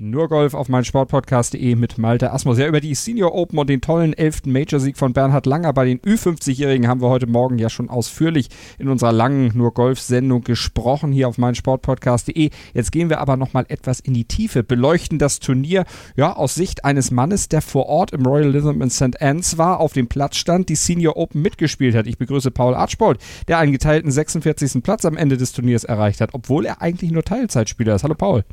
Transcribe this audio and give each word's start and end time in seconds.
nur 0.00 0.28
Golf 0.28 0.54
auf 0.54 0.68
meinsportpodcast.de 0.68 1.76
mit 1.76 1.98
Malte 1.98 2.32
Asmus. 2.32 2.58
Ja, 2.58 2.66
über 2.66 2.80
die 2.80 2.94
Senior 2.94 3.34
Open 3.34 3.58
und 3.58 3.70
den 3.70 3.80
tollen 3.80 4.12
11. 4.12 4.46
Major-Sieg 4.46 4.96
von 4.96 5.12
Bernhard 5.12 5.46
Langer 5.46 5.72
bei 5.72 5.84
den 5.84 6.00
Ü50-Jährigen 6.00 6.88
haben 6.88 7.00
wir 7.00 7.08
heute 7.08 7.28
Morgen 7.28 7.58
ja 7.58 7.70
schon 7.70 7.88
ausführlich 7.88 8.48
in 8.78 8.88
unserer 8.88 9.12
langen 9.12 9.52
Nur 9.56 9.72
Golf-Sendung 9.72 10.42
gesprochen 10.42 11.12
hier 11.12 11.28
auf 11.28 11.38
meinsportpodcast.de. 11.38 12.50
Jetzt 12.72 12.92
gehen 12.92 13.08
wir 13.08 13.20
aber 13.20 13.36
nochmal 13.36 13.66
etwas 13.68 14.00
in 14.00 14.14
die 14.14 14.24
Tiefe, 14.24 14.64
beleuchten 14.64 15.18
das 15.18 15.38
Turnier 15.38 15.84
ja 16.16 16.34
aus 16.34 16.56
Sicht 16.56 16.84
eines 16.84 17.12
Mannes, 17.12 17.48
der 17.48 17.62
vor 17.62 17.86
Ort 17.86 18.12
im 18.12 18.26
Royal 18.26 18.50
Lytham 18.50 18.82
in 18.82 18.90
St. 18.90 19.20
Anne's 19.20 19.58
war, 19.58 19.78
auf 19.78 19.92
dem 19.92 20.08
Platz 20.08 20.36
stand, 20.36 20.68
die 20.70 20.76
Senior 20.76 21.16
Open 21.16 21.40
mitgespielt 21.40 21.94
hat. 21.94 22.08
Ich 22.08 22.18
begrüße 22.18 22.50
Paul 22.50 22.74
Archbold, 22.74 23.18
der 23.46 23.58
einen 23.58 23.72
geteilten 23.72 24.10
46. 24.10 24.82
Platz 24.82 25.04
am 25.04 25.16
Ende 25.16 25.36
des 25.36 25.52
Turniers 25.52 25.84
erreicht 25.84 26.20
hat, 26.20 26.30
obwohl 26.32 26.66
er 26.66 26.82
eigentlich 26.82 27.12
nur 27.12 27.22
Teilzeitspieler 27.22 27.94
ist. 27.94 28.02
Hallo 28.02 28.14
Paul. 28.14 28.44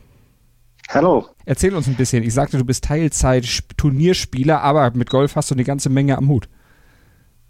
Hallo. 0.90 1.28
Erzähl 1.46 1.76
uns 1.76 1.88
ein 1.88 1.96
bisschen. 1.96 2.24
Ich 2.24 2.34
sagte, 2.34 2.58
du 2.58 2.66
bist 2.66 2.84
Teilzeit-Turnierspieler, 2.86 4.62
aber 4.62 4.92
mit 4.92 5.10
Golf 5.10 5.36
hast 5.36 5.52
du 5.52 5.56
eine 5.56 5.64
ganze 5.64 5.90
Menge 5.90 6.18
am 6.18 6.30
Hut. 6.30 6.50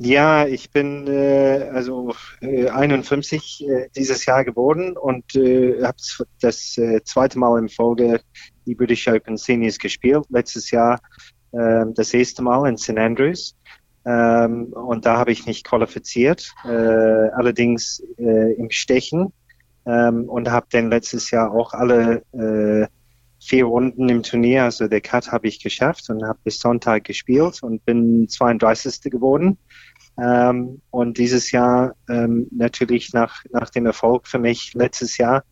Ja, 0.03 0.47
ich 0.47 0.71
bin 0.71 1.05
äh, 1.07 1.69
also 1.71 2.15
äh, 2.41 2.69
51 2.69 3.67
äh, 3.67 3.87
dieses 3.95 4.25
Jahr 4.25 4.43
geworden 4.43 4.97
und 4.97 5.35
äh, 5.35 5.83
habe 5.83 5.97
das 6.41 6.75
äh, 6.79 7.03
zweite 7.03 7.37
Mal 7.37 7.59
in 7.59 7.69
Folge 7.69 8.19
die 8.65 8.73
British 8.73 9.07
Open 9.07 9.37
Seniors 9.37 9.77
gespielt. 9.77 10.25
Letztes 10.29 10.71
Jahr 10.71 10.99
äh, 11.51 11.85
das 11.93 12.15
erste 12.15 12.41
Mal 12.41 12.67
in 12.67 12.77
St 12.77 12.97
Andrews. 12.97 13.55
Ähm, 14.03 14.73
und 14.73 15.05
da 15.05 15.17
habe 15.17 15.31
ich 15.31 15.45
mich 15.45 15.63
qualifiziert, 15.63 16.51
äh, 16.65 16.69
allerdings 16.69 18.01
äh, 18.17 18.53
im 18.53 18.71
Stechen 18.71 19.31
ähm, 19.85 20.27
und 20.27 20.49
habe 20.49 20.65
dann 20.71 20.89
letztes 20.89 21.29
Jahr 21.29 21.51
auch 21.51 21.73
alle 21.73 22.23
äh, 22.33 22.87
vier 23.41 23.65
Runden 23.65 24.07
im 24.07 24.23
Turnier, 24.23 24.63
also 24.63 24.87
der 24.87 25.01
Cut 25.01 25.31
habe 25.31 25.47
ich 25.47 25.61
geschafft 25.61 26.09
und 26.09 26.23
habe 26.23 26.39
bis 26.43 26.59
Sonntag 26.59 27.03
gespielt 27.03 27.63
und 27.63 27.83
bin 27.85 28.29
32. 28.29 29.11
geworden. 29.11 29.57
Ähm, 30.21 30.81
und 30.91 31.17
dieses 31.17 31.51
Jahr 31.51 31.95
ähm, 32.07 32.47
natürlich 32.51 33.13
nach, 33.13 33.43
nach 33.51 33.69
dem 33.69 33.85
Erfolg 33.85 34.27
für 34.27 34.39
mich 34.39 34.73
letztes 34.75 35.17
Jahr 35.17 35.43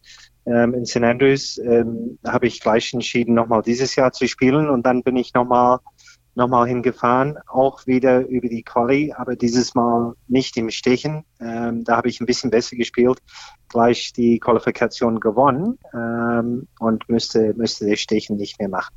ähm, 0.46 0.74
in 0.74 0.86
St. 0.86 0.98
Andrews 0.98 1.58
ähm, 1.58 2.20
habe 2.26 2.48
ich 2.48 2.60
gleich 2.60 2.94
entschieden, 2.94 3.34
nochmal 3.34 3.62
dieses 3.62 3.96
Jahr 3.96 4.12
zu 4.12 4.28
spielen 4.28 4.70
und 4.70 4.86
dann 4.86 5.04
bin 5.04 5.16
ich 5.16 5.34
nochmal 5.34 5.80
nochmal 6.40 6.68
hingefahren, 6.68 7.38
auch 7.48 7.86
wieder 7.86 8.26
über 8.28 8.50
die 8.50 8.64
Quali, 8.64 9.14
aber 9.16 9.36
dieses 9.36 9.76
Mal 9.76 10.16
nicht 10.28 10.58
im 10.58 10.72
Stechen. 10.72 11.24
Ähm, 11.40 11.84
da 11.84 11.98
habe 11.98 12.10
ich 12.10 12.20
ein 12.20 12.26
bisschen 12.26 12.50
besser 12.50 12.76
gespielt, 12.76 13.20
gleich 13.68 14.14
die 14.14 14.40
Qualifikation 14.40 15.20
gewonnen 15.20 15.78
ähm, 15.94 16.68
und 16.80 17.08
müsste, 17.08 17.54
müsste 17.56 17.88
das 17.88 18.00
Stechen 18.00 18.38
nicht 18.38 18.58
mehr 18.58 18.70
machen. 18.70 18.96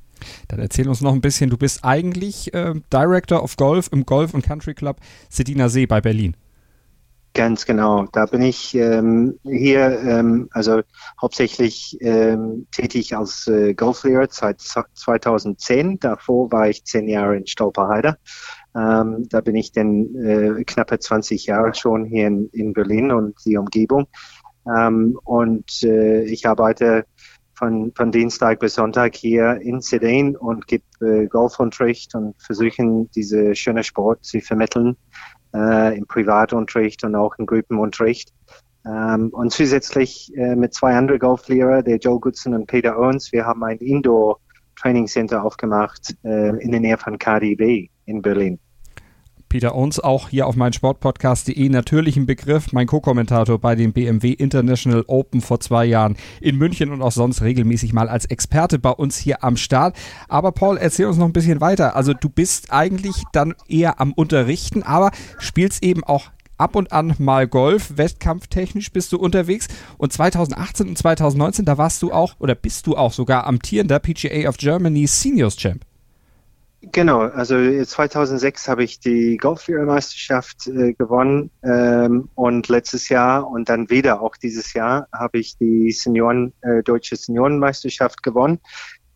Dann 0.48 0.60
erzähl 0.60 0.88
uns 0.88 1.00
noch 1.00 1.12
ein 1.12 1.20
bisschen, 1.20 1.50
du 1.50 1.58
bist 1.58 1.84
eigentlich 1.84 2.54
äh, 2.54 2.74
Director 2.92 3.42
of 3.42 3.56
Golf 3.56 3.88
im 3.92 4.06
Golf 4.06 4.32
und 4.32 4.42
Country 4.42 4.74
Club 4.74 4.98
Sedina 5.28 5.68
See 5.68 5.86
bei 5.86 6.00
Berlin. 6.00 6.36
Ganz 7.34 7.64
genau. 7.64 8.04
Da 8.12 8.26
bin 8.26 8.42
ich 8.42 8.74
ähm, 8.74 9.38
hier, 9.42 10.00
ähm, 10.00 10.48
also 10.50 10.82
hauptsächlich 11.20 11.96
ähm, 12.02 12.66
tätig 12.72 13.16
als 13.16 13.46
äh, 13.46 13.72
Golflehrer 13.72 14.26
seit 14.30 14.60
2010. 14.60 15.98
Davor 15.98 16.52
war 16.52 16.68
ich 16.68 16.84
zehn 16.84 17.08
Jahre 17.08 17.38
in 17.38 17.46
Stolperheide. 17.46 18.18
Ähm, 18.76 19.26
da 19.30 19.40
bin 19.40 19.56
ich 19.56 19.72
dann 19.72 20.14
äh, 20.14 20.62
knappe 20.64 20.98
20 20.98 21.46
Jahre 21.46 21.74
schon 21.74 22.04
hier 22.04 22.26
in, 22.26 22.50
in 22.52 22.74
Berlin 22.74 23.10
und 23.10 23.34
die 23.46 23.56
Umgebung. 23.56 24.08
Ähm, 24.66 25.18
und 25.24 25.82
äh, 25.84 26.24
ich 26.24 26.46
arbeite 26.46 27.06
von, 27.54 27.92
von 27.94 28.12
Dienstag 28.12 28.60
bis 28.60 28.74
Sonntag 28.74 29.16
hier 29.16 29.58
in 29.62 29.80
Sedan 29.80 30.36
und 30.36 30.66
gebe 30.66 30.84
äh, 31.00 31.28
Golfunterricht 31.28 32.14
und 32.14 32.34
versuchen, 32.42 33.10
diese 33.12 33.54
schöne 33.54 33.84
Sport 33.84 34.22
zu 34.24 34.40
vermitteln 34.40 34.98
äh, 35.54 35.96
im 35.96 36.06
Privatunterricht 36.06 37.04
und 37.04 37.14
auch 37.14 37.34
im 37.38 37.46
Gruppenunterricht. 37.46 38.32
Ähm, 38.84 39.30
und 39.30 39.52
zusätzlich 39.52 40.32
äh, 40.36 40.56
mit 40.56 40.74
zwei 40.74 40.96
anderen 40.96 41.20
Golflehrer, 41.20 41.82
der 41.82 41.98
Joe 41.98 42.18
Goodson 42.18 42.54
und 42.54 42.66
Peter 42.66 42.98
Owens, 42.98 43.32
wir 43.32 43.46
haben 43.46 43.62
ein 43.62 43.78
Indoor 43.78 44.38
Training 44.80 45.06
Center 45.06 45.44
aufgemacht 45.44 46.16
äh, 46.24 46.56
in 46.60 46.72
der 46.72 46.80
Nähe 46.80 46.98
von 46.98 47.18
KDB 47.18 47.88
in 48.06 48.22
Berlin. 48.22 48.58
Peter 49.52 49.74
Owens, 49.74 50.00
auch 50.00 50.30
hier 50.30 50.46
auf 50.46 50.56
meinsportpodcast.de 50.56 51.68
natürlich 51.68 52.16
ein 52.16 52.24
Begriff, 52.24 52.72
mein 52.72 52.86
Co-Kommentator 52.86 53.58
bei 53.58 53.74
den 53.74 53.92
BMW 53.92 54.32
International 54.32 55.04
Open 55.08 55.42
vor 55.42 55.60
zwei 55.60 55.84
Jahren 55.84 56.16
in 56.40 56.56
München 56.56 56.90
und 56.90 57.02
auch 57.02 57.12
sonst 57.12 57.42
regelmäßig 57.42 57.92
mal 57.92 58.08
als 58.08 58.24
Experte 58.24 58.78
bei 58.78 58.88
uns 58.88 59.18
hier 59.18 59.44
am 59.44 59.58
Start. 59.58 59.94
Aber 60.26 60.52
Paul, 60.52 60.78
erzähl 60.78 61.04
uns 61.04 61.18
noch 61.18 61.26
ein 61.26 61.34
bisschen 61.34 61.60
weiter. 61.60 61.96
Also 61.96 62.14
du 62.14 62.30
bist 62.30 62.72
eigentlich 62.72 63.24
dann 63.34 63.52
eher 63.68 64.00
am 64.00 64.14
Unterrichten, 64.14 64.84
aber 64.84 65.10
spielst 65.38 65.82
eben 65.82 66.02
auch 66.02 66.30
ab 66.56 66.74
und 66.74 66.90
an 66.90 67.14
mal 67.18 67.46
Golf, 67.46 67.98
wettkampftechnisch 67.98 68.90
bist 68.90 69.12
du 69.12 69.18
unterwegs 69.18 69.68
und 69.98 70.14
2018 70.14 70.88
und 70.88 70.96
2019, 70.96 71.66
da 71.66 71.76
warst 71.76 72.00
du 72.00 72.10
auch 72.10 72.36
oder 72.38 72.54
bist 72.54 72.86
du 72.86 72.96
auch 72.96 73.12
sogar 73.12 73.46
amtierender 73.46 73.98
PGA 73.98 74.48
of 74.48 74.56
Germany 74.56 75.06
Seniors 75.06 75.56
Champ. 75.58 75.84
Genau, 76.90 77.20
also 77.20 77.54
2006 77.54 78.68
habe 78.68 78.82
ich 78.82 78.98
die 78.98 79.36
Golflehrermeisterschaft 79.36 80.66
äh, 80.66 80.94
gewonnen 80.94 81.52
ähm, 81.62 82.28
und 82.34 82.68
letztes 82.68 83.08
Jahr 83.08 83.48
und 83.48 83.68
dann 83.68 83.88
wieder 83.88 84.20
auch 84.20 84.36
dieses 84.36 84.72
Jahr 84.72 85.06
habe 85.12 85.38
ich 85.38 85.56
die 85.58 85.92
Senioren, 85.92 86.52
äh, 86.62 86.82
deutsche 86.82 87.14
Seniorenmeisterschaft 87.14 88.24
gewonnen. 88.24 88.58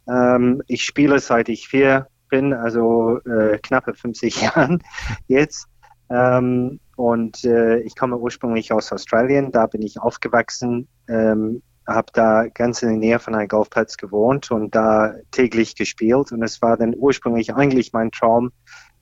Ähm, 0.09 0.63
ich 0.69 0.85
spiele 0.85 1.19
seit 1.19 1.49
ich 1.49 1.67
vier 1.67 2.07
bin, 2.29 2.53
also 2.53 3.19
äh, 3.25 3.59
knappe 3.59 3.95
50 3.95 4.41
Jahren 4.43 4.83
jetzt. 5.27 5.67
Ähm, 6.09 6.79
und 6.95 7.43
äh, 7.45 7.81
ich 7.81 7.97
komme 7.97 8.17
ursprünglich 8.17 8.73
aus 8.73 8.93
Australien, 8.93 9.51
da 9.51 9.67
bin 9.67 9.83
ich 9.83 10.01
aufgewachsen. 10.01 10.87
Ähm, 11.09 11.63
habe 11.87 12.09
da 12.13 12.47
ganz 12.49 12.83
in 12.83 12.89
der 12.89 12.99
Nähe 12.99 13.19
von 13.19 13.35
einem 13.35 13.49
Golfplatz 13.49 13.97
gewohnt 13.97 14.51
und 14.51 14.75
da 14.75 15.15
täglich 15.31 15.77
gespielt. 15.77 16.33
Und 16.33 16.43
es 16.43 16.61
war 16.63 16.77
dann 16.77 16.95
ursprünglich 16.97 17.55
eigentlich 17.55 17.93
mein 17.93 18.11
Traum, 18.11 18.51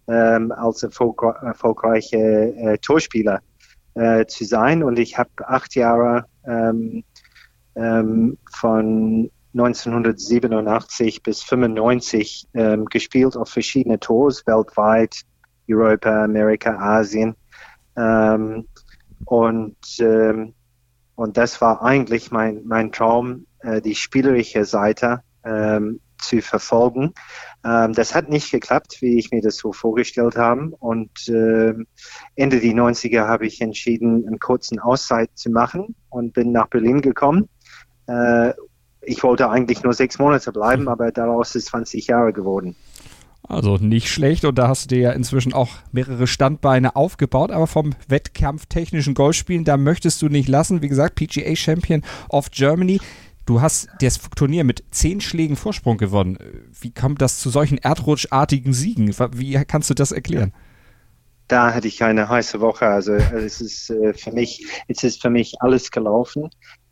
ähm, 0.08 0.52
als 0.52 0.82
erfolgre 0.82 1.34
erfolgreicher 1.42 2.18
äh, 2.18 2.78
Torspieler 2.78 3.40
äh, 3.94 4.26
zu 4.26 4.44
sein. 4.44 4.82
Und 4.82 4.98
ich 4.98 5.16
habe 5.16 5.30
acht 5.46 5.74
Jahre 5.74 6.26
ähm, 6.46 7.04
ähm, 7.74 8.38
von 8.52 9.30
1987 9.54 11.22
bis 11.22 11.42
95 11.42 12.48
ähm, 12.54 12.84
gespielt 12.86 13.36
auf 13.36 13.48
verschiedene 13.48 14.00
Tours 14.00 14.46
weltweit, 14.46 15.22
Europa, 15.70 16.24
Amerika, 16.24 16.76
Asien. 16.76 17.34
Ähm, 17.96 18.66
und 19.24 19.76
ähm, 20.00 20.54
und 21.16 21.36
das 21.36 21.60
war 21.60 21.82
eigentlich 21.82 22.30
mein, 22.30 22.62
mein 22.64 22.92
Traum, 22.92 23.46
äh, 23.60 23.80
die 23.80 23.94
spielerische 23.94 24.64
Seite 24.64 25.22
ähm, 25.44 26.00
zu 26.20 26.40
verfolgen. 26.40 27.12
Ähm, 27.64 27.92
das 27.92 28.14
hat 28.14 28.28
nicht 28.28 28.50
geklappt, 28.50 28.98
wie 29.00 29.18
ich 29.18 29.30
mir 29.30 29.42
das 29.42 29.56
so 29.56 29.72
vorgestellt 29.72 30.36
habe. 30.36 30.70
Und 30.78 31.28
äh, 31.28 31.74
Ende 32.34 32.60
die 32.60 32.74
90er 32.74 33.26
habe 33.26 33.46
ich 33.46 33.60
entschieden, 33.60 34.26
einen 34.26 34.38
kurzen 34.38 34.78
Auszeit 34.78 35.30
zu 35.34 35.50
machen 35.50 35.94
und 36.08 36.32
bin 36.32 36.52
nach 36.52 36.68
Berlin 36.68 37.00
gekommen. 37.00 37.48
Äh, 38.06 38.52
ich 39.02 39.22
wollte 39.22 39.50
eigentlich 39.50 39.82
nur 39.82 39.92
sechs 39.92 40.18
Monate 40.18 40.50
bleiben, 40.50 40.88
aber 40.88 41.12
daraus 41.12 41.54
ist 41.54 41.66
20 41.66 42.06
Jahre 42.06 42.32
geworden. 42.32 42.74
Also 43.46 43.76
nicht 43.76 44.08
schlecht 44.08 44.46
und 44.46 44.56
da 44.56 44.68
hast 44.68 44.84
du 44.84 44.94
dir 44.94 45.00
ja 45.00 45.12
inzwischen 45.12 45.52
auch 45.52 45.68
mehrere 45.92 46.26
Standbeine 46.26 46.96
aufgebaut, 46.96 47.50
aber 47.50 47.66
vom 47.66 47.94
wettkampftechnischen 48.08 49.12
Golfspielen, 49.14 49.64
da 49.64 49.76
möchtest 49.76 50.22
du 50.22 50.28
nicht 50.28 50.48
lassen. 50.48 50.80
Wie 50.80 50.88
gesagt, 50.88 51.16
PGA 51.16 51.54
Champion 51.54 52.02
of 52.30 52.50
Germany. 52.50 53.00
Du 53.44 53.60
hast 53.60 53.88
das 54.00 54.18
Turnier 54.34 54.64
mit 54.64 54.84
zehn 54.90 55.20
Schlägen 55.20 55.56
Vorsprung 55.56 55.98
gewonnen. 55.98 56.38
Wie 56.80 56.94
kommt 56.94 57.20
das 57.20 57.38
zu 57.38 57.50
solchen 57.50 57.76
erdrutschartigen 57.76 58.72
Siegen? 58.72 59.14
Wie 59.34 59.52
kannst 59.66 59.90
du 59.90 59.94
das 59.94 60.12
erklären? 60.12 60.54
Da 61.48 61.74
hatte 61.74 61.88
ich 61.88 62.02
eine 62.02 62.30
heiße 62.30 62.60
Woche. 62.62 62.86
Also 62.86 63.12
es 63.12 63.60
ist 63.60 63.90
äh, 63.90 64.14
für 64.14 64.32
mich, 64.32 64.66
es 64.88 65.04
ist 65.04 65.20
für 65.20 65.28
mich 65.28 65.60
alles 65.60 65.90
gelaufen. 65.90 66.48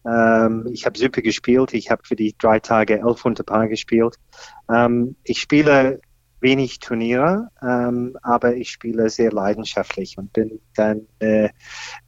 Ähm, 0.06 0.68
ich 0.70 0.84
habe 0.84 0.98
super 0.98 1.22
gespielt. 1.22 1.72
Ich 1.72 1.90
habe 1.90 2.02
für 2.04 2.16
die 2.16 2.34
drei 2.38 2.60
Tage 2.60 3.00
elf 3.00 3.24
unter 3.24 3.44
Paar 3.44 3.68
gespielt. 3.68 4.16
Ähm, 4.70 5.16
ich 5.24 5.40
spiele 5.40 6.00
wenig 6.42 6.80
Turniere, 6.80 7.48
ähm, 7.62 8.16
aber 8.22 8.54
ich 8.56 8.70
spiele 8.70 9.08
sehr 9.08 9.32
leidenschaftlich 9.32 10.18
und 10.18 10.32
bin 10.32 10.60
dann 10.74 11.06
äh, 11.20 11.48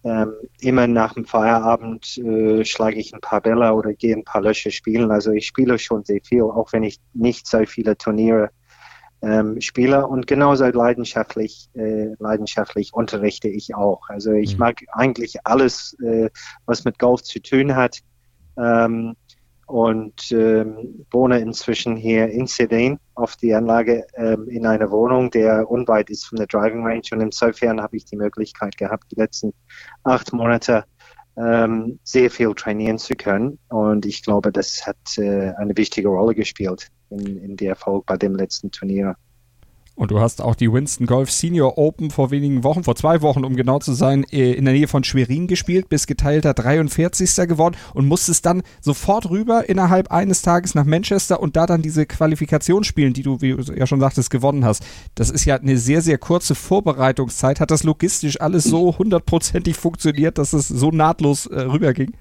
ähm, 0.02 0.34
immer 0.60 0.86
nach 0.86 1.14
dem 1.14 1.24
Feierabend 1.24 2.18
äh, 2.18 2.64
schlage 2.64 2.96
ich 2.96 3.14
ein 3.14 3.20
paar 3.20 3.40
Bälle 3.40 3.72
oder 3.72 3.94
gehe 3.94 4.14
ein 4.14 4.24
paar 4.24 4.42
Löcher 4.42 4.70
spielen. 4.70 5.10
Also 5.10 5.30
ich 5.32 5.46
spiele 5.46 5.78
schon 5.78 6.04
sehr 6.04 6.20
viel, 6.22 6.42
auch 6.42 6.72
wenn 6.72 6.82
ich 6.82 7.00
nicht 7.14 7.46
so 7.46 7.64
viele 7.64 7.96
Turniere 7.96 8.50
ähm, 9.24 9.60
Spieler 9.60 10.08
und 10.08 10.26
genauso 10.26 10.66
leidenschaftlich, 10.66 11.70
äh, 11.74 12.14
leidenschaftlich 12.18 12.92
unterrichte 12.92 13.48
ich 13.48 13.74
auch. 13.74 14.02
Also 14.08 14.32
ich 14.32 14.54
mhm. 14.54 14.60
mag 14.60 14.80
eigentlich 14.92 15.46
alles, 15.46 15.96
äh, 16.04 16.30
was 16.66 16.84
mit 16.84 16.98
Golf 16.98 17.22
zu 17.22 17.40
tun 17.40 17.74
hat. 17.74 18.00
Ähm, 18.56 19.14
und 19.66 20.30
ähm, 20.32 21.06
wohne 21.10 21.38
inzwischen 21.40 21.96
hier 21.96 22.28
in 22.28 22.46
Sedan 22.46 22.98
auf 23.14 23.36
die 23.36 23.54
Anlage 23.54 24.06
ähm, 24.16 24.48
in 24.48 24.66
einer 24.66 24.90
Wohnung, 24.90 25.30
der 25.30 25.70
unweit 25.70 26.10
ist 26.10 26.26
von 26.26 26.36
der 26.36 26.46
Driving 26.46 26.84
Range. 26.84 27.02
Und 27.12 27.20
insofern 27.20 27.80
habe 27.80 27.96
ich 27.96 28.04
die 28.04 28.16
Möglichkeit 28.16 28.76
gehabt, 28.76 29.04
die 29.10 29.20
letzten 29.20 29.52
acht 30.02 30.32
Monate 30.32 30.84
ähm, 31.36 31.98
sehr 32.04 32.30
viel 32.30 32.54
trainieren 32.54 32.98
zu 32.98 33.14
können. 33.14 33.58
Und 33.68 34.06
ich 34.06 34.22
glaube, 34.22 34.52
das 34.52 34.86
hat 34.86 34.96
äh, 35.18 35.52
eine 35.56 35.76
wichtige 35.76 36.08
Rolle 36.08 36.34
gespielt 36.34 36.88
in, 37.10 37.38
in 37.38 37.56
der 37.56 37.70
Erfolg 37.70 38.06
bei 38.06 38.16
dem 38.16 38.34
letzten 38.34 38.70
Turnier. 38.70 39.16
Und 39.96 40.10
du 40.10 40.20
hast 40.20 40.42
auch 40.42 40.56
die 40.56 40.72
Winston 40.72 41.06
Golf 41.06 41.30
Senior 41.30 41.78
Open 41.78 42.10
vor 42.10 42.32
wenigen 42.32 42.64
Wochen, 42.64 42.82
vor 42.82 42.96
zwei 42.96 43.22
Wochen, 43.22 43.44
um 43.44 43.54
genau 43.54 43.78
zu 43.78 43.92
sein, 43.92 44.24
äh, 44.32 44.52
in 44.52 44.64
der 44.64 44.74
Nähe 44.74 44.88
von 44.88 45.04
Schwerin 45.04 45.46
gespielt, 45.46 45.88
bist 45.88 46.08
geteilter 46.08 46.52
43. 46.52 47.46
geworden 47.46 47.76
und 47.94 48.06
musstest 48.06 48.44
dann 48.44 48.62
sofort 48.80 49.30
rüber 49.30 49.68
innerhalb 49.68 50.10
eines 50.10 50.42
Tages 50.42 50.74
nach 50.74 50.84
Manchester 50.84 51.40
und 51.40 51.54
da 51.54 51.66
dann 51.66 51.80
diese 51.80 52.06
Qualifikation 52.06 52.82
spielen, 52.82 53.12
die 53.12 53.22
du, 53.22 53.40
wie 53.40 53.52
du 53.52 53.72
ja 53.72 53.86
schon 53.86 54.00
sagtest, 54.00 54.30
gewonnen 54.30 54.64
hast. 54.64 54.84
Das 55.14 55.30
ist 55.30 55.44
ja 55.44 55.56
eine 55.56 55.78
sehr, 55.78 56.02
sehr 56.02 56.18
kurze 56.18 56.56
Vorbereitungszeit. 56.56 57.60
Hat 57.60 57.70
das 57.70 57.84
logistisch 57.84 58.40
alles 58.40 58.64
so 58.64 58.98
hundertprozentig 58.98 59.76
funktioniert, 59.76 60.38
dass 60.38 60.54
es 60.54 60.66
so 60.66 60.90
nahtlos 60.90 61.46
äh, 61.46 61.60
rüberging? 61.60 62.14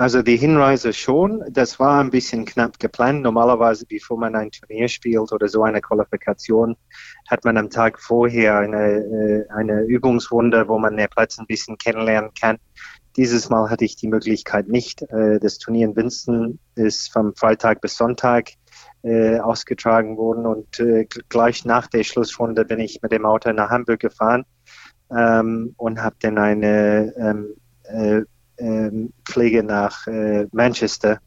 Also 0.00 0.22
die 0.22 0.38
Hinreise 0.38 0.94
schon, 0.94 1.44
das 1.50 1.78
war 1.78 2.00
ein 2.00 2.08
bisschen 2.08 2.46
knapp 2.46 2.78
geplant. 2.78 3.20
Normalerweise, 3.20 3.84
bevor 3.84 4.16
man 4.16 4.34
ein 4.34 4.50
Turnier 4.50 4.88
spielt 4.88 5.30
oder 5.30 5.46
so 5.46 5.62
eine 5.62 5.82
Qualifikation, 5.82 6.74
hat 7.28 7.44
man 7.44 7.58
am 7.58 7.68
Tag 7.68 8.00
vorher 8.00 8.60
eine, 8.60 8.94
äh, 8.96 9.44
eine 9.50 9.82
Übungsrunde, 9.82 10.66
wo 10.68 10.78
man 10.78 10.96
den 10.96 11.06
Platz 11.10 11.38
ein 11.38 11.44
bisschen 11.44 11.76
kennenlernen 11.76 12.30
kann. 12.32 12.56
Dieses 13.18 13.50
Mal 13.50 13.68
hatte 13.68 13.84
ich 13.84 13.94
die 13.96 14.08
Möglichkeit 14.08 14.68
nicht. 14.68 15.02
Äh, 15.02 15.38
das 15.38 15.58
Turnier 15.58 15.88
in 15.88 15.96
Winston 15.96 16.58
ist 16.76 17.12
vom 17.12 17.34
Freitag 17.36 17.82
bis 17.82 17.98
Sonntag 17.98 18.52
äh, 19.02 19.38
ausgetragen 19.38 20.16
worden 20.16 20.46
und 20.46 20.82
gleich 21.28 21.66
nach 21.66 21.88
der 21.88 22.04
Schlussrunde 22.04 22.64
bin 22.64 22.80
ich 22.80 23.02
mit 23.02 23.12
dem 23.12 23.26
Auto 23.26 23.52
nach 23.52 23.68
Hamburg 23.68 24.00
gefahren 24.00 24.46
ähm, 25.14 25.74
und 25.76 26.02
habe 26.02 26.16
dann 26.20 26.38
eine 26.38 27.12
ähm, 27.18 28.24
Pflege 29.24 29.62
nach 29.62 30.06
äh, 30.06 30.46
Manchester 30.52 31.20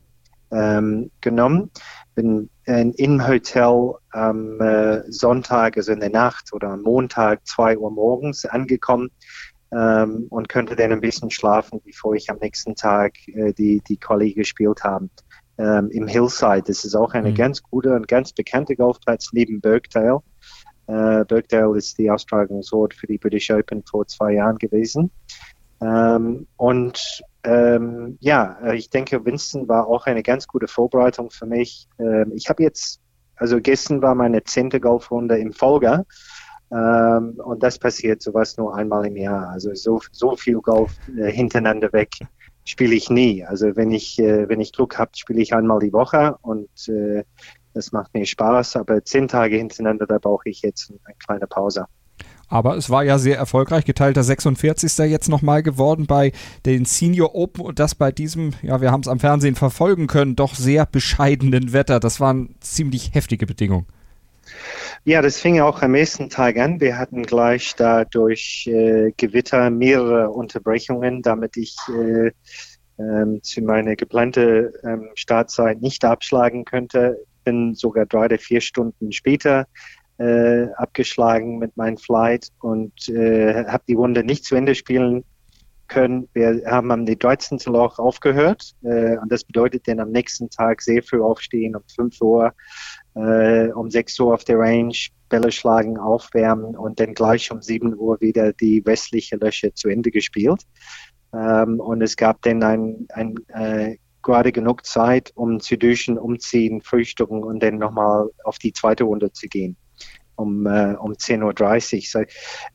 ähm, 0.52 1.12
genommen. 1.22 1.72
Bin 2.16 2.50
in, 2.66 2.94
im 2.94 3.28
Hotel 3.28 3.94
am 4.12 4.62
äh, 4.62 5.12
Sonntag, 5.12 5.78
also 5.78 5.92
in 5.92 6.00
der 6.00 6.12
Nacht 6.12 6.54
oder 6.54 6.70
am 6.70 6.82
Montag, 6.82 7.46
zwei 7.48 7.78
Uhr 7.78 7.92
morgens 7.92 8.46
angekommen 8.46 9.10
ähm, 9.74 10.28
und 10.30 10.50
könnte 10.50 10.76
dann 10.76 10.92
ein 10.92 11.02
bisschen 11.02 11.32
schlafen, 11.32 11.82
bevor 11.84 12.14
ich 12.16 12.30
am 12.30 12.38
nächsten 12.40 12.76
Tag 12.76 13.14
äh, 13.28 13.54
die, 13.54 13.82
die 13.88 13.98
Quali 13.98 14.34
gespielt 14.34 14.84
habe. 14.84 15.10
Ähm, 15.58 15.90
Im 15.92 16.08
Hillside, 16.08 16.64
das 16.66 16.84
ist 16.84 16.96
auch 16.96 17.14
eine 17.14 17.32
mhm. 17.32 17.36
ganz 17.36 17.62
gute 17.62 17.96
und 17.96 18.08
ganz 18.08 18.34
bekannte 18.34 18.76
Golfplatz 18.76 19.30
neben 19.34 19.62
Birkdale. 19.62 20.20
Äh, 20.88 21.26
Birkdale 21.26 21.78
ist 21.78 21.98
die 21.98 22.10
Austragungsort 22.10 22.94
für 22.94 23.08
die 23.08 23.18
British 23.18 23.52
Open 23.52 23.84
vor 23.86 24.08
zwei 24.08 24.34
Jahren 24.34 24.58
gewesen. 24.58 25.12
Ähm, 25.84 26.48
und 26.56 27.24
ähm, 27.44 28.18
ja, 28.22 28.58
äh, 28.64 28.78
ich 28.78 28.90
denke, 28.90 29.26
Winston 29.26 29.68
war 29.68 29.88
auch 29.88 30.06
eine 30.06 30.24
ganz 30.24 30.48
gute 30.48 30.68
Vorbereitung 30.68 31.30
für 31.30 31.46
mich. 31.46 31.88
Ähm, 32.00 32.32
ich 32.34 32.50
habe 32.50 32.64
jetzt, 32.64 33.02
also 33.36 33.60
gestern 33.60 34.02
war 34.02 34.16
meine 34.16 34.44
zehnte 34.44 34.80
Golfrunde 34.80 35.38
im 35.38 35.52
Folge. 35.52 36.06
Ähm, 36.72 37.40
und 37.44 37.62
das 37.62 37.78
passiert 37.78 38.22
sowas 38.22 38.58
nur 38.58 38.76
einmal 38.76 39.06
im 39.06 39.18
Jahr. 39.18 39.50
Also 39.50 39.74
so, 39.74 40.00
so 40.12 40.36
viel 40.36 40.60
Golf 40.60 40.96
äh, 41.18 41.32
hintereinander 41.32 41.92
weg 41.92 42.12
spiele 42.66 42.96
ich 42.96 43.10
nie. 43.10 43.44
Also 43.44 43.76
wenn 43.76 43.92
ich, 43.92 44.20
äh, 44.20 44.48
wenn 44.48 44.62
ich 44.62 44.72
Glück 44.72 44.98
habe, 44.98 45.12
spiele 45.16 45.42
ich 45.42 45.54
einmal 45.54 45.80
die 45.80 45.92
Woche 45.92 46.38
und 46.42 46.70
äh, 46.88 47.24
das 47.74 47.92
macht 47.92 48.14
mir 48.14 48.26
Spaß. 48.26 48.78
Aber 48.78 49.04
zehn 49.04 49.28
Tage 49.28 49.58
hintereinander, 49.58 50.06
da 50.08 50.18
brauche 50.18 50.48
ich 50.50 50.62
jetzt 50.62 50.90
eine 50.90 51.16
kleine 51.18 51.48
Pause. 51.48 51.88
Aber 52.54 52.78
es 52.78 52.92
war 52.92 53.04
ja 53.04 53.18
sehr 53.18 53.36
erfolgreich, 53.36 53.84
geteilter 53.84 54.22
46. 54.22 55.10
jetzt 55.10 55.28
nochmal 55.28 55.64
geworden 55.64 56.06
bei 56.06 56.32
den 56.68 56.86
Senior 56.86 57.34
Open 57.34 57.66
und 57.66 57.80
das 57.80 57.96
bei 57.96 58.12
diesem, 58.12 58.52
ja, 58.62 58.80
wir 58.80 58.92
haben 58.92 59.02
es 59.02 59.08
am 59.08 59.20
Fernsehen 59.20 59.56
verfolgen 59.56 60.06
können, 60.06 60.36
doch 60.36 60.54
sehr 60.54 60.86
bescheidenen 60.86 61.74
Wetter. 61.74 62.00
Das 62.00 62.20
waren 62.20 62.54
ziemlich 62.60 63.16
heftige 63.16 63.48
Bedingungen. 63.48 63.88
Ja, 65.04 65.24
das 65.24 65.40
fing 65.40 65.62
auch 65.62 65.82
am 65.82 65.94
nächsten 65.94 66.30
Tag 66.30 66.58
an. 66.58 66.80
Wir 66.80 66.96
hatten 66.96 67.24
gleich 67.24 67.74
da 67.76 68.06
durch 68.06 68.68
äh, 68.68 69.12
Gewitter 69.18 69.72
mehrere 69.72 70.30
Unterbrechungen, 70.30 71.24
damit 71.24 71.58
ich 71.58 71.76
äh, 71.90 72.30
ähm, 73.00 73.42
zu 73.42 73.64
meiner 73.64 73.96
geplanten 73.96 74.72
ähm, 74.84 75.10
Startzeit 75.16 75.82
nicht 75.82 76.06
abschlagen 76.06 76.66
könnte. 76.66 77.18
Bin 77.46 77.74
sogar 77.74 78.06
drei 78.06 78.26
oder 78.26 78.38
vier 78.38 78.62
Stunden 78.62 79.12
später 79.12 79.66
äh, 80.18 80.68
abgeschlagen 80.76 81.58
mit 81.58 81.76
meinem 81.78 81.98
Flight 81.98 82.50
und 82.62 83.10
äh, 83.10 83.66
habe 83.66 83.84
die 83.88 83.96
Runde 83.96 84.24
nicht 84.24 84.46
zu 84.46 84.56
Ende 84.56 84.76
spielen 84.76 85.24
können. 85.88 86.28
Wir 86.34 86.64
haben 86.66 86.92
am 86.92 87.06
13. 87.06 87.60
Loch 87.66 88.00
aufgehört 88.00 88.74
äh, 88.84 89.18
und 89.18 89.32
das 89.32 89.44
bedeutet 89.44 89.88
dann 89.88 90.00
am 90.00 90.12
nächsten 90.12 90.50
Tag 90.50 90.82
sehr 90.82 91.04
früh 91.04 91.22
aufstehen, 91.22 91.76
um 91.76 91.84
5 91.96 92.22
Uhr, 92.22 92.54
äh, 93.16 93.68
um 93.70 93.90
6 93.90 94.20
Uhr 94.20 94.34
auf 94.34 94.44
der 94.44 94.60
Range, 94.60 94.96
Bälle 95.30 95.52
schlagen, 95.52 95.98
aufwärmen 95.98 96.76
und 96.76 97.00
dann 97.00 97.14
gleich 97.14 97.52
um 97.52 97.62
7 97.62 97.96
Uhr 97.96 98.20
wieder 98.22 98.54
die 98.54 98.86
westliche 98.86 99.36
Löcher 99.38 99.74
zu 99.74 99.90
Ende 99.90 100.12
gespielt. 100.12 100.62
Ähm, 101.34 101.80
und 101.80 102.02
es 102.02 102.16
gab 102.16 102.42
dann 102.44 102.64
ein, 102.64 103.08
ein 103.10 103.36
äh, 103.50 103.98
gerade 104.22 104.52
genug 104.52 104.86
Zeit, 104.86 105.32
um 105.36 105.60
zu 105.60 105.78
duschen, 105.78 106.18
umziehen, 106.18 106.82
frühstücken 106.82 107.44
und 107.44 107.62
dann 107.62 107.78
nochmal 107.78 108.30
auf 108.44 108.58
die 108.58 108.74
zweite 108.74 109.04
Runde 109.04 109.32
zu 109.32 109.48
gehen 109.48 109.76
um, 110.36 110.66
äh, 110.66 110.96
um 110.96 111.14
10.30 111.14 111.96
Uhr. 111.96 112.26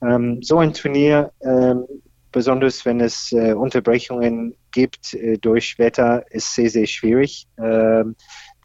So, 0.00 0.06
ähm, 0.06 0.42
so 0.42 0.58
ein 0.58 0.72
Turnier, 0.72 1.32
ähm, 1.42 1.84
besonders 2.32 2.84
wenn 2.84 3.00
es 3.00 3.32
äh, 3.32 3.52
Unterbrechungen 3.52 4.54
gibt 4.70 5.14
äh, 5.14 5.38
durch 5.38 5.78
Wetter, 5.78 6.24
ist 6.30 6.54
sehr, 6.54 6.70
sehr 6.70 6.86
schwierig. 6.86 7.46
Ähm, 7.58 8.16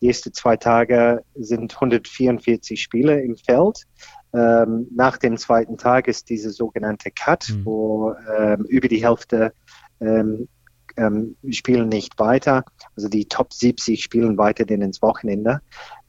die 0.02 0.08
ersten 0.08 0.34
zwei 0.34 0.58
Tage 0.58 1.24
sind 1.36 1.74
144 1.74 2.82
Spiele 2.82 3.22
im 3.22 3.38
Feld. 3.38 3.84
Ähm, 4.34 4.88
nach 4.94 5.18
dem 5.18 5.38
zweiten 5.38 5.78
Tag 5.78 6.08
ist 6.08 6.30
diese 6.30 6.50
sogenannte 6.50 7.12
Cut, 7.12 7.50
mhm. 7.50 7.66
wo 7.66 8.14
ähm, 8.38 8.66
über 8.66 8.88
die 8.88 9.06
Hälfte 9.06 9.54
ähm, 10.02 10.48
ähm, 10.98 11.36
spielen 11.50 11.90
nicht 11.90 12.20
weiter. 12.20 12.66
Also 12.96 13.10
die 13.10 13.26
Top 13.26 13.54
70 13.54 14.04
spielen 14.04 14.38
weiter 14.38 14.66
denn 14.66 14.82
ins 14.82 15.02
Wochenende. 15.02 15.62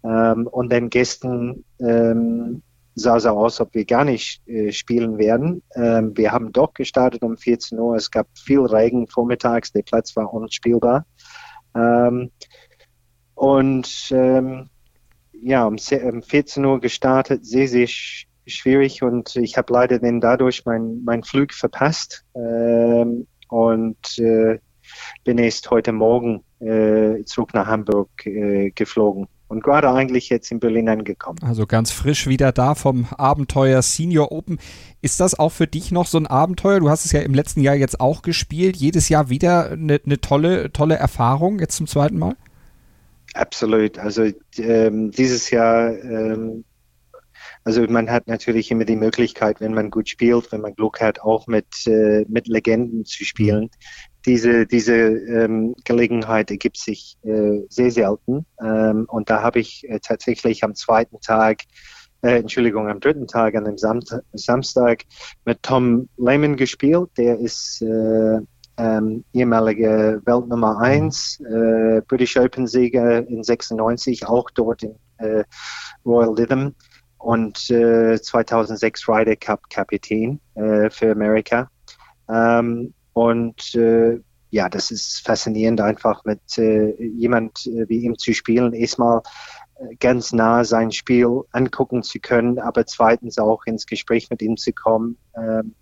Ähm, 0.02 0.46
und 0.46 0.72
dann 0.72 0.90
gestern 0.90 1.64
ähm, 1.80 2.62
sah 2.94 3.18
so 3.18 3.30
aus, 3.30 3.60
ob 3.60 3.74
wir 3.74 3.84
gar 3.84 4.04
nicht 4.04 4.46
äh, 4.46 4.72
spielen 4.72 5.18
werden. 5.18 5.62
Ähm, 5.74 6.16
wir 6.16 6.32
haben 6.32 6.52
doch 6.52 6.74
gestartet 6.74 7.22
um 7.22 7.36
14 7.36 7.78
Uhr. 7.78 7.96
Es 7.96 8.10
gab 8.10 8.26
viel 8.38 8.60
Regen 8.60 9.06
vormittags. 9.06 9.72
Der 9.72 9.82
Platz 9.82 10.14
war 10.16 10.32
unspielbar. 10.32 11.06
Ähm, 11.74 12.30
und 13.34 14.08
ähm, 14.12 14.68
ja, 15.32 15.64
um, 15.66 15.76
um 15.76 16.22
14 16.22 16.64
Uhr 16.64 16.80
gestartet, 16.80 17.44
sehr, 17.44 17.68
sehr 17.68 17.86
sch 17.86 18.26
schwierig 18.46 19.02
und 19.02 19.36
ich 19.36 19.56
habe 19.56 19.72
leider 19.72 19.98
dann 19.98 20.20
dadurch 20.20 20.66
meinen 20.66 21.02
mein 21.04 21.22
Flug 21.22 21.54
verpasst 21.54 22.24
ähm, 22.34 23.26
und 23.48 24.18
äh, 24.18 24.58
bin 25.24 25.38
erst 25.38 25.70
heute 25.70 25.92
Morgen 25.92 26.44
äh, 26.60 27.24
zurück 27.24 27.54
nach 27.54 27.66
Hamburg 27.66 28.10
äh, 28.26 28.70
geflogen 28.70 29.28
und 29.54 29.62
gerade 29.62 29.88
eigentlich 29.88 30.28
jetzt 30.28 30.50
in 30.50 30.58
Berlin 30.58 30.88
angekommen. 30.88 31.38
Also 31.42 31.66
ganz 31.66 31.92
frisch 31.92 32.26
wieder 32.26 32.50
da 32.50 32.74
vom 32.74 33.06
Abenteuer 33.16 33.80
Senior 33.82 34.32
Open. 34.32 34.58
Ist 35.00 35.20
das 35.20 35.38
auch 35.38 35.50
für 35.50 35.66
dich 35.66 35.92
noch 35.92 36.06
so 36.06 36.18
ein 36.18 36.26
Abenteuer? 36.26 36.80
Du 36.80 36.90
hast 36.90 37.04
es 37.04 37.12
ja 37.12 37.20
im 37.20 37.34
letzten 37.34 37.60
Jahr 37.60 37.76
jetzt 37.76 38.00
auch 38.00 38.22
gespielt. 38.22 38.76
Jedes 38.76 39.08
Jahr 39.08 39.30
wieder 39.30 39.70
eine, 39.70 40.00
eine 40.04 40.20
tolle, 40.20 40.72
tolle 40.72 40.96
Erfahrung, 40.96 41.60
jetzt 41.60 41.76
zum 41.76 41.86
zweiten 41.86 42.18
Mal? 42.18 42.36
Absolut. 43.34 43.98
Also 43.98 44.28
ähm, 44.58 45.10
dieses 45.12 45.50
Jahr, 45.50 45.90
ähm, 46.02 46.64
also 47.64 47.82
man 47.88 48.10
hat 48.10 48.28
natürlich 48.28 48.70
immer 48.70 48.84
die 48.84 48.96
Möglichkeit, 48.96 49.60
wenn 49.60 49.74
man 49.74 49.90
gut 49.90 50.08
spielt, 50.08 50.52
wenn 50.52 50.60
man 50.60 50.74
Glück 50.74 51.00
hat, 51.00 51.20
auch 51.20 51.46
mit, 51.46 51.66
äh, 51.86 52.24
mit 52.28 52.46
Legenden 52.46 53.04
zu 53.04 53.24
spielen 53.24 53.70
diese, 54.26 54.66
diese 54.66 54.94
ähm, 54.94 55.74
Gelegenheit 55.84 56.50
ergibt 56.50 56.78
sich 56.78 57.16
äh, 57.22 57.60
sehr 57.68 57.90
selten. 57.90 58.46
Ähm, 58.60 59.06
und 59.08 59.30
da 59.30 59.42
habe 59.42 59.60
ich 59.60 59.88
äh, 59.88 60.00
tatsächlich 60.00 60.64
am 60.64 60.74
zweiten 60.74 61.20
Tag, 61.20 61.62
äh, 62.22 62.38
Entschuldigung, 62.38 62.88
am 62.88 63.00
dritten 63.00 63.26
Tag, 63.26 63.54
an 63.54 63.64
dem 63.64 63.76
Sam 63.76 64.00
Samstag 64.32 65.04
mit 65.44 65.62
Tom 65.62 66.08
Lehman 66.16 66.56
gespielt. 66.56 67.10
Der 67.18 67.38
ist 67.38 67.82
äh, 67.82 68.38
ähm, 68.76 69.24
ehemalige 69.32 70.22
Weltnummer 70.24 70.80
1, 70.80 71.40
äh, 71.40 72.00
British 72.08 72.36
Open 72.36 72.66
Sieger 72.66 73.26
in 73.28 73.42
96, 73.42 74.26
auch 74.26 74.50
dort 74.50 74.82
in 74.82 74.94
äh, 75.18 75.44
Royal 76.04 76.34
Lytham. 76.36 76.74
Und 77.24 77.70
äh, 77.70 78.20
2006 78.20 79.08
Ryder 79.08 79.36
Cup 79.36 79.70
Kapitän 79.70 80.40
äh, 80.56 80.90
für 80.90 81.12
Amerika. 81.12 81.70
Ähm, 82.28 82.92
und 83.14 83.74
äh, 83.74 84.20
ja, 84.50 84.68
das 84.68 84.90
ist 84.90 85.24
faszinierend, 85.24 85.80
einfach 85.80 86.22
mit 86.26 86.58
äh, 86.58 86.94
jemand 87.02 87.66
äh, 87.66 87.88
wie 87.88 88.00
ihm 88.00 88.18
zu 88.18 88.34
spielen. 88.34 88.74
Erstmal 88.74 89.22
äh, 89.76 89.96
ganz 89.96 90.32
nah 90.34 90.64
sein 90.64 90.92
Spiel 90.92 91.40
angucken 91.50 92.02
zu 92.02 92.20
können, 92.20 92.58
aber 92.58 92.84
zweitens 92.84 93.38
auch 93.38 93.64
ins 93.64 93.86
Gespräch 93.86 94.28
mit 94.28 94.42
ihm 94.42 94.58
zu 94.58 94.72
kommen. 94.72 95.16
Ähm, 95.34 95.74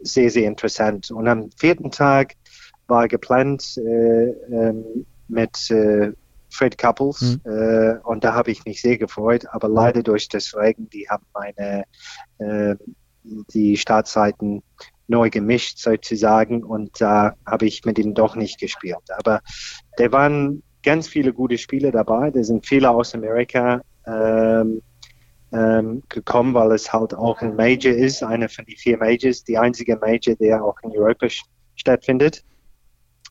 sehr, 0.00 0.30
sehr 0.30 0.48
interessant. 0.48 1.12
Und 1.12 1.28
am 1.28 1.50
vierten 1.56 1.92
Tag 1.92 2.34
war 2.88 3.06
geplant 3.06 3.76
äh, 3.76 4.30
ähm, 4.30 5.06
mit 5.28 5.70
Fred 6.50 6.78
Couples 6.78 7.38
mhm. 7.44 7.50
äh, 7.50 7.98
und 8.04 8.24
da 8.24 8.34
habe 8.34 8.50
ich 8.50 8.64
mich 8.64 8.80
sehr 8.80 8.98
gefreut, 8.98 9.46
aber 9.50 9.68
leider 9.68 10.02
durch 10.02 10.28
das 10.28 10.54
Regen, 10.54 10.88
die 10.90 11.08
haben 11.08 11.26
meine 11.32 11.84
äh, 12.38 12.76
die 13.22 13.76
Startzeiten 13.76 14.62
neu 15.08 15.28
gemischt 15.28 15.78
sozusagen 15.78 16.62
und 16.64 17.00
da 17.00 17.34
habe 17.44 17.66
ich 17.66 17.84
mit 17.84 17.98
ihm 17.98 18.14
doch 18.14 18.36
nicht 18.36 18.58
gespielt. 18.60 19.10
Aber 19.18 19.40
da 19.96 20.12
waren 20.12 20.62
ganz 20.82 21.08
viele 21.08 21.32
gute 21.32 21.58
Spiele 21.58 21.90
dabei, 21.90 22.30
da 22.30 22.42
sind 22.42 22.66
viele 22.66 22.90
aus 22.90 23.14
Amerika 23.14 23.82
ähm, 24.06 24.82
ähm, 25.52 26.02
gekommen, 26.08 26.54
weil 26.54 26.72
es 26.72 26.92
halt 26.92 27.12
auch 27.12 27.40
ein 27.40 27.56
Major 27.56 27.92
ist, 27.92 28.22
einer 28.22 28.48
von 28.48 28.64
den 28.64 28.76
vier 28.76 28.98
Majors, 28.98 29.44
die 29.44 29.58
einzige 29.58 29.96
Major, 29.96 30.36
der 30.36 30.64
auch 30.64 30.76
in 30.82 30.92
Europa 30.96 31.26
stattfindet. 31.74 32.44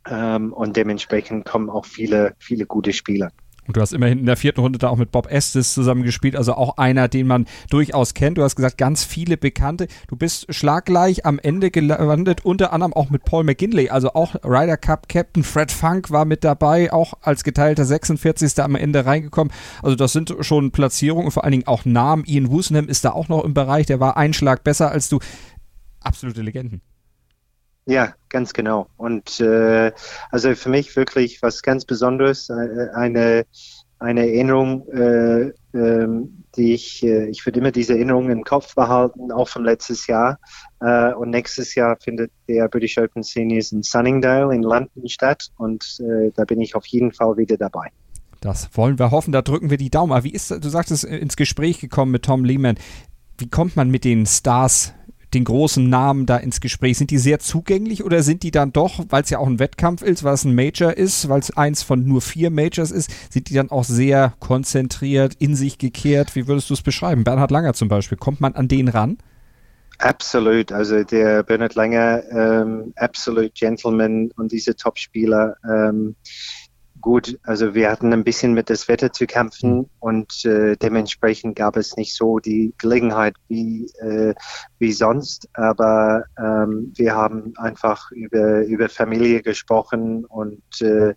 Ähm, 0.07 0.53
und 0.53 0.77
dementsprechend 0.77 1.45
kommen 1.45 1.69
auch 1.69 1.85
viele, 1.85 2.35
viele 2.39 2.65
gute 2.65 2.93
Spieler. 2.93 3.31
Und 3.69 3.77
du 3.77 3.81
hast 3.81 3.93
immerhin 3.93 4.17
in 4.17 4.25
der 4.25 4.35
vierten 4.35 4.61
Runde 4.61 4.79
da 4.79 4.89
auch 4.89 4.97
mit 4.97 5.11
Bob 5.11 5.31
Estes 5.31 5.75
zusammengespielt, 5.75 6.35
also 6.35 6.55
auch 6.55 6.77
einer, 6.77 7.07
den 7.07 7.27
man 7.27 7.45
durchaus 7.69 8.15
kennt. 8.15 8.39
Du 8.39 8.43
hast 8.43 8.55
gesagt, 8.55 8.79
ganz 8.79 9.03
viele 9.03 9.37
Bekannte. 9.37 9.87
Du 10.07 10.15
bist 10.15 10.51
schlaggleich 10.51 11.27
am 11.27 11.37
Ende 11.37 11.69
gelandet, 11.69 12.43
unter 12.43 12.73
anderem 12.73 12.93
auch 12.93 13.11
mit 13.11 13.25
Paul 13.25 13.43
McGinley, 13.43 13.89
also 13.89 14.15
auch 14.15 14.33
Ryder 14.43 14.75
Cup 14.75 15.07
Captain. 15.07 15.43
Fred 15.43 15.71
Funk 15.71 16.09
war 16.09 16.25
mit 16.25 16.43
dabei, 16.43 16.91
auch 16.91 17.13
als 17.21 17.43
geteilter 17.43 17.85
46. 17.85 18.57
am 18.57 18.73
Ende 18.73 19.05
reingekommen. 19.05 19.53
Also 19.83 19.95
das 19.95 20.13
sind 20.13 20.33
schon 20.39 20.71
Platzierungen 20.71 21.29
vor 21.29 21.43
allen 21.43 21.51
Dingen 21.51 21.67
auch 21.67 21.85
Namen. 21.85 22.23
Ian 22.25 22.49
Woosnam 22.49 22.87
ist 22.87 23.05
da 23.05 23.11
auch 23.11 23.27
noch 23.27 23.43
im 23.43 23.53
Bereich, 23.53 23.85
der 23.85 23.99
war 23.99 24.17
einen 24.17 24.33
Schlag 24.33 24.63
besser 24.63 24.89
als 24.89 25.09
du. 25.09 25.19
Absolute 25.99 26.41
Legenden. 26.41 26.81
Ja, 27.89 28.13
ganz 28.29 28.53
genau. 28.53 28.87
Und 28.97 29.39
äh, 29.39 29.91
also 30.29 30.53
für 30.53 30.69
mich 30.69 30.95
wirklich 30.95 31.41
was 31.41 31.63
ganz 31.63 31.85
Besonderes, 31.85 32.47
äh, 32.47 32.89
eine, 32.93 33.47
eine 33.97 34.27
Erinnerung, 34.27 34.87
äh, 34.89 35.51
ähm, 35.73 36.43
die 36.55 36.75
ich, 36.75 37.01
äh, 37.01 37.27
ich 37.29 37.43
würde 37.47 37.59
immer 37.59 37.71
diese 37.71 37.93
Erinnerung 37.93 38.29
im 38.29 38.43
Kopf 38.43 38.75
behalten, 38.75 39.31
auch 39.31 39.47
vom 39.47 39.65
letztes 39.65 40.05
Jahr. 40.05 40.37
Äh, 40.81 41.13
und 41.13 41.31
nächstes 41.31 41.73
Jahr 41.73 41.97
findet 41.99 42.31
der 42.47 42.67
British 42.67 42.99
Open 42.99 43.23
Seniors 43.23 43.71
in 43.71 43.81
Sunningdale 43.81 44.53
in 44.53 44.61
London 44.61 45.09
statt 45.09 45.49
und 45.57 45.83
äh, 45.99 46.29
da 46.35 46.45
bin 46.45 46.61
ich 46.61 46.75
auf 46.75 46.85
jeden 46.85 47.11
Fall 47.11 47.37
wieder 47.37 47.57
dabei. 47.57 47.87
Das 48.39 48.69
wollen 48.73 48.99
wir 48.99 49.09
hoffen, 49.09 49.31
da 49.31 49.41
drücken 49.41 49.71
wir 49.71 49.77
die 49.77 49.89
Daumen. 49.89 50.11
Aber 50.11 50.23
wie 50.23 50.31
ist, 50.31 50.51
du 50.51 50.69
sagtest, 50.69 51.05
ins 51.05 51.35
Gespräch 51.35 51.79
gekommen 51.79 52.11
mit 52.11 52.23
Tom 52.23 52.45
Lehman. 52.45 52.77
Wie 53.39 53.49
kommt 53.49 53.75
man 53.75 53.89
mit 53.89 54.03
den 54.03 54.27
Stars 54.27 54.93
den 55.33 55.43
großen 55.43 55.87
Namen 55.89 56.25
da 56.25 56.37
ins 56.37 56.61
Gespräch? 56.61 56.97
Sind 56.97 57.11
die 57.11 57.17
sehr 57.17 57.39
zugänglich 57.39 58.03
oder 58.03 58.23
sind 58.23 58.43
die 58.43 58.51
dann 58.51 58.73
doch, 58.73 59.05
weil 59.09 59.23
es 59.23 59.29
ja 59.29 59.39
auch 59.39 59.47
ein 59.47 59.59
Wettkampf 59.59 60.01
ist, 60.01 60.23
weil 60.23 60.33
es 60.33 60.45
ein 60.45 60.55
Major 60.55 60.95
ist, 60.95 61.29
weil 61.29 61.39
es 61.39 61.55
eins 61.55 61.83
von 61.83 62.05
nur 62.05 62.21
vier 62.21 62.49
Majors 62.49 62.91
ist, 62.91 63.11
sind 63.31 63.49
die 63.49 63.53
dann 63.53 63.71
auch 63.71 63.83
sehr 63.83 64.33
konzentriert, 64.39 65.35
in 65.39 65.55
sich 65.55 65.77
gekehrt? 65.77 66.35
Wie 66.35 66.47
würdest 66.47 66.69
du 66.69 66.73
es 66.73 66.81
beschreiben? 66.81 67.23
Bernhard 67.23 67.51
Langer 67.51 67.73
zum 67.73 67.87
Beispiel, 67.87 68.17
kommt 68.17 68.41
man 68.41 68.55
an 68.55 68.67
den 68.67 68.87
ran? 68.87 69.17
Absolut, 69.99 70.71
also 70.71 71.03
der 71.03 71.43
Bernhard 71.43 71.75
Langer, 71.75 72.23
ähm, 72.31 72.93
absolut 72.95 73.53
Gentleman 73.53 74.31
und 74.37 74.53
diese 74.53 74.73
Topspieler. 74.73 75.57
Ähm, 75.69 76.15
Gut, 77.01 77.39
also 77.43 77.75
wir 77.75 77.89
hatten 77.89 78.11
ein 78.11 78.25
bisschen 78.25 78.53
mit 78.53 78.69
das 78.69 78.89
Wetter 78.89 79.13
zu 79.13 79.25
kämpfen 79.25 79.89
und 79.99 80.43
äh, 80.43 80.75
dementsprechend 80.75 81.55
gab 81.55 81.77
es 81.77 81.95
nicht 81.95 82.13
so 82.13 82.39
die 82.39 82.73
Gelegenheit 82.77 83.35
wie, 83.47 83.85
äh, 84.01 84.33
wie 84.79 84.91
sonst, 84.91 85.47
aber 85.53 86.25
ähm, 86.37 86.91
wir 86.97 87.15
haben 87.15 87.53
einfach 87.57 88.11
über, 88.11 88.65
über 88.65 88.89
Familie 88.89 89.41
gesprochen 89.41 90.25
und 90.25 90.61
äh, 90.81 91.13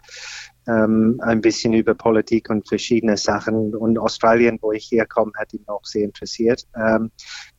ähm, 0.69 1.19
ein 1.21 1.41
bisschen 1.41 1.73
über 1.73 1.95
Politik 1.95 2.49
und 2.51 2.69
verschiedene 2.69 3.17
Sachen 3.17 3.75
und 3.75 3.99
Australien, 3.99 4.59
wo 4.61 4.71
ich 4.71 4.89
herkomme, 4.93 5.33
hat 5.37 5.53
ihn 5.53 5.65
auch 5.67 5.85
sehr 5.85 6.05
interessiert. 6.05 6.67
Ähm, 6.77 7.11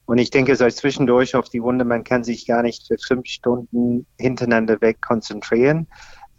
und 0.06 0.18
ich 0.18 0.30
denke, 0.30 0.56
so 0.56 0.68
zwischendurch 0.70 1.36
auf 1.36 1.50
die 1.50 1.60
Runde, 1.60 1.86
man 1.86 2.04
kann 2.04 2.24
sich 2.24 2.46
gar 2.46 2.62
nicht 2.62 2.88
für 2.88 2.98
fünf 2.98 3.28
Stunden 3.28 4.06
hintereinander 4.18 4.80
weg 4.82 5.02
konzentrieren. 5.02 5.88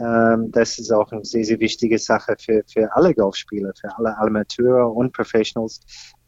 Ähm, 0.01 0.51
das 0.51 0.79
ist 0.79 0.93
auch 0.93 1.13
eine 1.13 1.25
sehr, 1.25 1.45
sehr 1.45 1.61
wichtige 1.61 1.99
Sache 1.99 2.37
für, 2.39 2.63
für 2.67 2.95
alle 2.95 3.15
Golfspieler, 3.15 3.73
für 3.81 3.97
alle 3.97 4.17
Amateure 4.19 4.93
und 4.93 5.13
Professionals. 5.13 5.81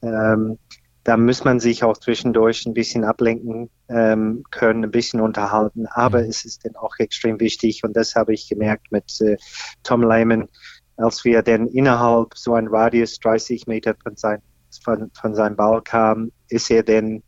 Ähm, 0.02 0.58
da 1.06 1.16
muss 1.16 1.44
man 1.44 1.60
sich 1.60 1.84
auch 1.84 1.96
zwischendurch 1.96 2.66
ein 2.66 2.74
bisschen 2.74 3.04
ablenken 3.04 3.70
ähm, 3.88 4.42
können, 4.50 4.84
ein 4.84 4.90
bisschen 4.90 5.20
unterhalten. 5.20 5.86
Aber 5.86 6.22
mhm. 6.22 6.30
es 6.30 6.44
ist 6.44 6.64
dann 6.64 6.74
auch 6.76 6.94
extrem 6.98 7.38
wichtig 7.38 7.84
und 7.84 7.96
das 7.96 8.14
habe 8.16 8.34
ich 8.34 8.48
gemerkt 8.48 8.90
mit 8.90 9.20
äh, 9.20 9.36
Tom 9.84 10.02
Lehman, 10.02 10.48
als 10.96 11.24
wir 11.24 11.42
dann 11.42 11.68
innerhalb 11.68 12.36
so 12.36 12.54
ein 12.54 12.68
Radius 12.68 13.18
30 13.20 13.66
Meter 13.66 13.94
von, 14.02 14.16
sein, 14.16 14.42
von, 14.82 15.10
von 15.14 15.34
seinem 15.34 15.56
Ball 15.56 15.80
kam, 15.82 16.32
ist 16.48 16.70
er 16.70 16.82
dann 16.82 17.22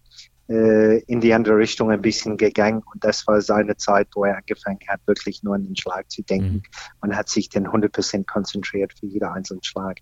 in 0.49 1.21
die 1.21 1.35
andere 1.35 1.59
Richtung 1.59 1.91
ein 1.91 2.01
bisschen 2.01 2.39
gegangen 2.39 2.83
und 2.93 3.05
das 3.05 3.27
war 3.27 3.43
seine 3.43 3.77
Zeit, 3.77 4.09
wo 4.15 4.25
er 4.25 4.39
angefangen 4.39 4.79
hat, 4.89 5.01
wirklich 5.07 5.43
nur 5.43 5.55
an 5.55 5.65
den 5.65 5.77
Schlag 5.77 6.11
zu 6.11 6.23
denken 6.23 6.55
mhm. 6.55 6.63
und 7.03 7.15
hat 7.15 7.29
sich 7.29 7.51
dann 7.51 7.67
100% 7.67 8.25
konzentriert 8.25 8.95
für 8.99 9.07
jeden 9.07 9.27
einzelnen 9.27 9.63
Schlag. 9.63 9.99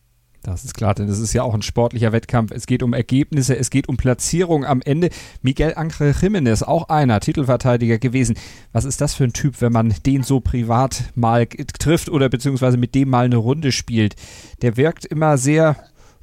Das 0.47 0.65
ist 0.65 0.75
klar, 0.75 0.95
denn 0.95 1.09
es 1.09 1.19
ist 1.19 1.33
ja 1.33 1.43
auch 1.43 1.55
ein 1.55 1.63
sportlicher 1.63 2.13
Wettkampf. 2.13 2.53
Es 2.53 2.67
geht 2.67 2.85
um 2.85 2.93
Ergebnisse, 2.93 3.57
es 3.57 3.69
geht 3.69 3.89
um 3.89 3.97
Platzierung 3.97 4.65
am 4.65 4.81
Ende. 4.81 5.11
Miguel 5.43 5.75
Angel 5.75 6.13
Jiménez, 6.13 6.63
auch 6.63 6.89
einer 6.89 7.19
Titelverteidiger 7.19 7.99
gewesen. 7.99 8.37
Was 8.73 8.85
ist 8.85 9.01
das 9.01 9.15
für 9.15 9.25
ein 9.25 9.33
Typ, 9.33 9.61
wenn 9.61 9.73
man 9.73 9.93
den 10.07 10.23
so 10.23 10.39
privat 10.39 11.11
mal 11.17 11.47
trifft 11.47 12.09
oder 12.09 12.29
beziehungsweise 12.29 12.77
mit 12.77 12.95
dem 12.95 13.11
mal 13.11 13.25
eine 13.25 13.39
Runde 13.39 13.73
spielt? 13.73 14.15
Der 14.63 14.77
wirkt 14.77 15.05
immer 15.05 15.37
sehr 15.37 15.77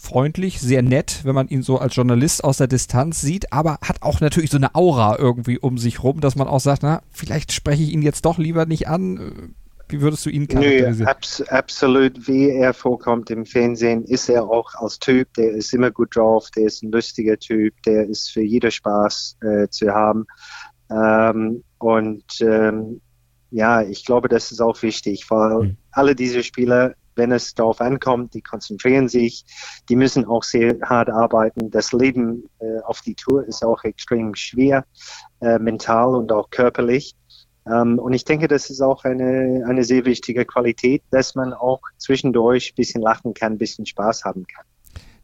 freundlich, 0.04 0.60
sehr 0.60 0.82
nett, 0.82 1.22
wenn 1.24 1.34
man 1.34 1.48
ihn 1.48 1.64
so 1.64 1.78
als 1.78 1.96
Journalist 1.96 2.44
aus 2.44 2.58
der 2.58 2.68
Distanz 2.68 3.22
sieht, 3.22 3.54
aber 3.54 3.78
hat 3.82 4.02
auch 4.02 4.20
natürlich 4.20 4.52
so 4.52 4.58
eine 4.58 4.76
Aura 4.76 5.18
irgendwie 5.18 5.58
um 5.58 5.78
sich 5.78 6.04
rum, 6.04 6.20
dass 6.20 6.36
man 6.36 6.48
auch 6.48 6.60
sagt, 6.60 6.84
na, 6.84 7.02
vielleicht 7.10 7.54
spreche 7.54 7.84
ich 7.84 7.94
ihn 7.94 8.02
jetzt 8.02 8.26
doch 8.26 8.38
lieber 8.38 8.66
nicht 8.66 8.88
an. 8.90 9.56
Wie 9.88 10.02
würdest 10.02 10.26
du 10.26 10.30
ihn 10.30 10.48
charakterisieren? 10.48 10.98
Nö, 10.98 11.06
abs 11.06 11.42
absolut, 11.44 12.28
wie 12.28 12.50
er 12.50 12.74
vorkommt 12.74 13.30
im 13.30 13.46
Fernsehen, 13.46 14.04
ist 14.04 14.28
er 14.28 14.44
auch 14.44 14.76
als 14.76 15.00
Typ, 15.00 15.34
der 15.36 15.52
ist 15.52 15.74
immer 15.74 15.92
gut 15.92 16.16
drauf, 16.16 16.50
der 16.52 16.66
ist 16.66 16.84
ein 16.84 16.92
lustiger 16.92 17.38
Typ, 17.38 17.74
der 17.84 18.08
ist 18.10 18.32
für 18.32 18.42
jeder 18.42 18.72
Spaß 18.72 19.38
äh, 19.42 19.68
zu 19.70 19.94
haben. 19.94 20.26
Ähm, 20.92 21.64
und 21.78 22.42
ähm, 22.42 23.00
ja, 23.52 23.82
ich 23.84 24.04
glaube, 24.04 24.28
das 24.28 24.52
ist 24.52 24.62
auch 24.62 24.82
wichtig, 24.82 25.30
weil 25.30 25.64
mhm. 25.64 25.78
alle 25.92 26.16
diese 26.16 26.44
Spieler 26.44 26.96
wenn 27.16 27.32
es 27.32 27.54
darauf 27.54 27.82
ankommt, 27.82 28.34
die 28.34 28.42
konzentrieren 28.42 29.08
sich, 29.08 29.46
die 29.90 29.96
müssen 29.96 30.26
auch 30.26 30.44
sehr 30.44 30.78
hart 30.82 31.10
arbeiten. 31.10 31.72
Das 31.72 31.92
Leben 31.94 32.50
äh, 32.60 32.80
auf 32.82 33.02
die 33.02 33.16
Tour 33.16 33.46
ist 33.46 33.64
auch 33.64 33.84
extrem 33.84 34.36
schwer, 34.36 34.86
äh, 35.42 35.60
mental 35.60 36.16
und 36.16 36.32
auch 36.32 36.50
körperlich. 36.50 37.16
Ähm, 37.66 38.00
und 38.00 38.14
ich 38.14 38.26
denke, 38.26 38.48
das 38.48 38.70
ist 38.70 38.82
auch 38.82 39.04
eine, 39.04 39.64
eine 39.68 39.84
sehr 39.84 40.06
wichtige 40.06 40.46
Qualität, 40.46 41.04
dass 41.12 41.36
man 41.36 41.54
auch 41.54 41.82
zwischendurch 41.98 42.72
ein 42.72 42.76
bisschen 42.76 43.02
lachen 43.02 43.34
kann, 43.34 43.54
ein 43.54 43.58
bisschen 43.58 43.86
Spaß 43.86 44.26
haben 44.26 44.46
kann 44.48 44.66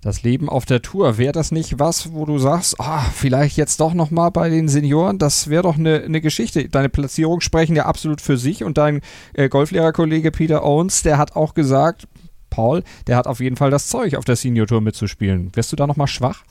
das 0.01 0.23
Leben 0.23 0.47
auf 0.47 0.65
der 0.65 0.81
Tour. 0.81 1.17
Wäre 1.17 1.33
das 1.33 1.51
nicht 1.51 1.79
was, 1.79 2.13
wo 2.13 2.25
du 2.25 2.39
sagst, 2.39 2.75
oh, 2.79 2.99
vielleicht 3.13 3.57
jetzt 3.57 3.79
doch 3.81 3.93
nochmal 3.93 4.31
bei 4.31 4.49
den 4.49 4.69
Senioren? 4.69 5.17
Das 5.17 5.49
wäre 5.49 5.63
doch 5.63 5.77
eine, 5.77 6.01
eine 6.01 6.21
Geschichte. 6.21 6.69
Deine 6.69 6.89
Platzierungen 6.89 7.41
sprechen 7.41 7.75
ja 7.75 7.85
absolut 7.85 8.21
für 8.21 8.37
sich 8.37 8.63
und 8.63 8.77
dein 8.77 9.01
äh, 9.33 9.49
Golflehrerkollege 9.49 10.31
Peter 10.31 10.63
Owens, 10.63 11.03
der 11.03 11.17
hat 11.17 11.35
auch 11.35 11.53
gesagt, 11.53 12.07
Paul, 12.49 12.83
der 13.07 13.17
hat 13.17 13.27
auf 13.27 13.41
jeden 13.41 13.57
Fall 13.57 13.71
das 13.71 13.89
Zeug, 13.89 14.15
auf 14.15 14.25
der 14.25 14.35
Senior 14.35 14.67
Tour 14.67 14.81
mitzuspielen. 14.81 15.51
Wärst 15.53 15.71
du 15.71 15.75
da 15.75 15.85
nochmal 15.85 16.07
schwach? 16.07 16.43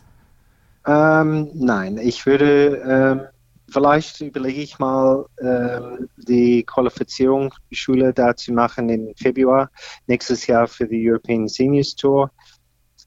Ähm, 0.87 1.51
nein, 1.55 1.99
ich 1.99 2.25
würde, 2.27 2.83
ähm, 2.87 3.21
vielleicht 3.69 4.21
überlege 4.21 4.61
ich 4.61 4.79
mal, 4.79 5.25
ähm, 5.41 6.09
die 6.17 6.65
Qualifizierungsschule 6.65 8.13
da 8.13 8.37
zu 8.37 8.53
machen 8.53 8.89
im 8.91 9.15
Februar 9.17 9.71
nächstes 10.07 10.47
Jahr 10.47 10.69
für 10.69 10.87
die 10.87 11.11
European 11.11 11.49
Seniors 11.49 11.95
Tour. 11.97 12.31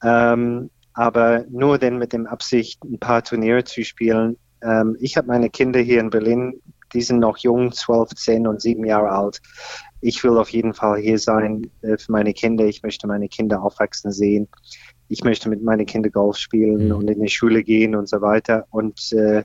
Ähm, 0.03 0.69
aber 0.93 1.45
nur 1.49 1.77
denn 1.77 1.97
mit 1.97 2.13
dem 2.13 2.27
Absicht, 2.27 2.83
ein 2.83 2.99
paar 2.99 3.23
Turniere 3.23 3.63
zu 3.63 3.83
spielen. 3.83 4.37
Ähm, 4.61 4.97
ich 4.99 5.17
habe 5.17 5.27
meine 5.27 5.49
Kinder 5.49 5.79
hier 5.79 5.99
in 5.99 6.09
Berlin, 6.09 6.61
die 6.93 7.01
sind 7.01 7.19
noch 7.19 7.37
jung, 7.37 7.71
12, 7.71 8.09
10 8.15 8.47
und 8.47 8.61
7 8.61 8.85
Jahre 8.85 9.11
alt. 9.11 9.41
Ich 10.01 10.23
will 10.23 10.37
auf 10.37 10.49
jeden 10.49 10.73
Fall 10.73 10.99
hier 10.99 11.19
sein 11.19 11.69
äh, 11.81 11.97
für 11.97 12.11
meine 12.11 12.33
Kinder. 12.33 12.65
Ich 12.65 12.83
möchte 12.83 13.07
meine 13.07 13.29
Kinder 13.29 13.63
aufwachsen 13.63 14.11
sehen. 14.11 14.47
ich 15.07 15.23
möchte 15.23 15.49
mit 15.49 15.61
meinen 15.61 15.85
Kindern 15.85 16.11
Golf 16.11 16.37
spielen 16.37 16.87
mhm. 16.87 16.95
und 16.95 17.09
in 17.09 17.21
die 17.21 17.29
Schule 17.29 17.63
gehen 17.63 17.95
und 17.95 18.09
so 18.09 18.21
weiter. 18.21 18.65
Und 18.71 19.11
äh, 19.13 19.43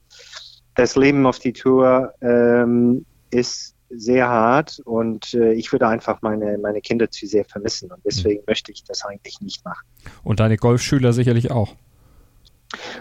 das 0.74 0.96
Leben 0.96 1.26
auf 1.26 1.38
die 1.38 1.52
Tour 1.52 2.12
ähm, 2.20 3.04
ist 3.30 3.75
sehr 3.90 4.28
hart 4.28 4.80
und 4.84 5.34
äh, 5.34 5.52
ich 5.52 5.72
würde 5.72 5.88
einfach 5.88 6.22
meine, 6.22 6.58
meine 6.58 6.80
Kinder 6.80 7.10
zu 7.10 7.26
sehr 7.26 7.44
vermissen 7.44 7.90
und 7.90 8.04
deswegen 8.04 8.40
mhm. 8.40 8.46
möchte 8.48 8.72
ich 8.72 8.84
das 8.84 9.04
eigentlich 9.04 9.40
nicht 9.40 9.64
machen. 9.64 9.86
Und 10.24 10.40
deine 10.40 10.56
Golfschüler 10.56 11.12
sicherlich 11.12 11.50
auch. 11.50 11.74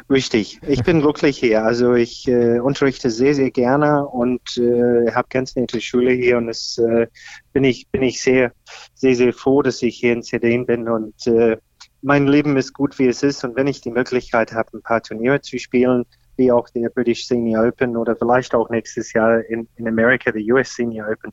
Richtig, 0.10 0.60
ich 0.68 0.84
bin 0.84 1.02
glücklich 1.02 1.40
hier. 1.40 1.64
Also 1.64 1.96
ich 1.96 2.28
äh, 2.28 2.60
unterrichte 2.60 3.10
sehr, 3.10 3.34
sehr 3.34 3.50
gerne 3.50 4.06
und 4.06 4.58
äh, 4.58 5.12
habe 5.12 5.28
ganz 5.30 5.56
nette 5.56 5.82
Schule 5.82 6.12
hier 6.12 6.38
und 6.38 6.50
es 6.50 6.78
äh, 6.78 7.08
bin 7.52 7.64
ich 7.64 7.88
bin 7.90 8.04
ich 8.04 8.22
sehr, 8.22 8.52
sehr, 8.94 9.16
sehr 9.16 9.34
froh, 9.34 9.64
dass 9.64 9.82
ich 9.82 9.98
hier 9.98 10.14
in 10.14 10.22
Zedin 10.22 10.66
bin 10.66 10.88
und 10.88 11.26
äh, 11.28 11.58
mein 12.04 12.28
Leben 12.28 12.56
ist 12.58 12.74
gut, 12.74 13.00
wie 13.00 13.08
es 13.08 13.24
ist 13.24 13.44
und 13.44 13.56
wenn 13.56 13.66
ich 13.66 13.82
die 13.82 13.90
Möglichkeit 13.90 14.54
habe, 14.54 14.78
ein 14.78 14.84
paar 14.84 15.02
Turniere 15.02 15.42
zu 15.42 15.58
spielen, 15.58 16.06
wie 16.38 16.52
auch 16.52 16.70
der 16.70 16.90
British 16.90 17.28
Senior 17.28 17.68
Open 17.68 17.98
oder 17.98 18.16
vielleicht 18.16 18.54
auch 18.54 18.70
nächstes 18.70 19.14
Jahr 19.14 19.42
in, 19.46 19.68
in 19.76 19.88
Amerika, 19.88 20.32
der 20.32 20.42
US 20.54 20.76
Senior 20.76 21.08
Open, 21.10 21.32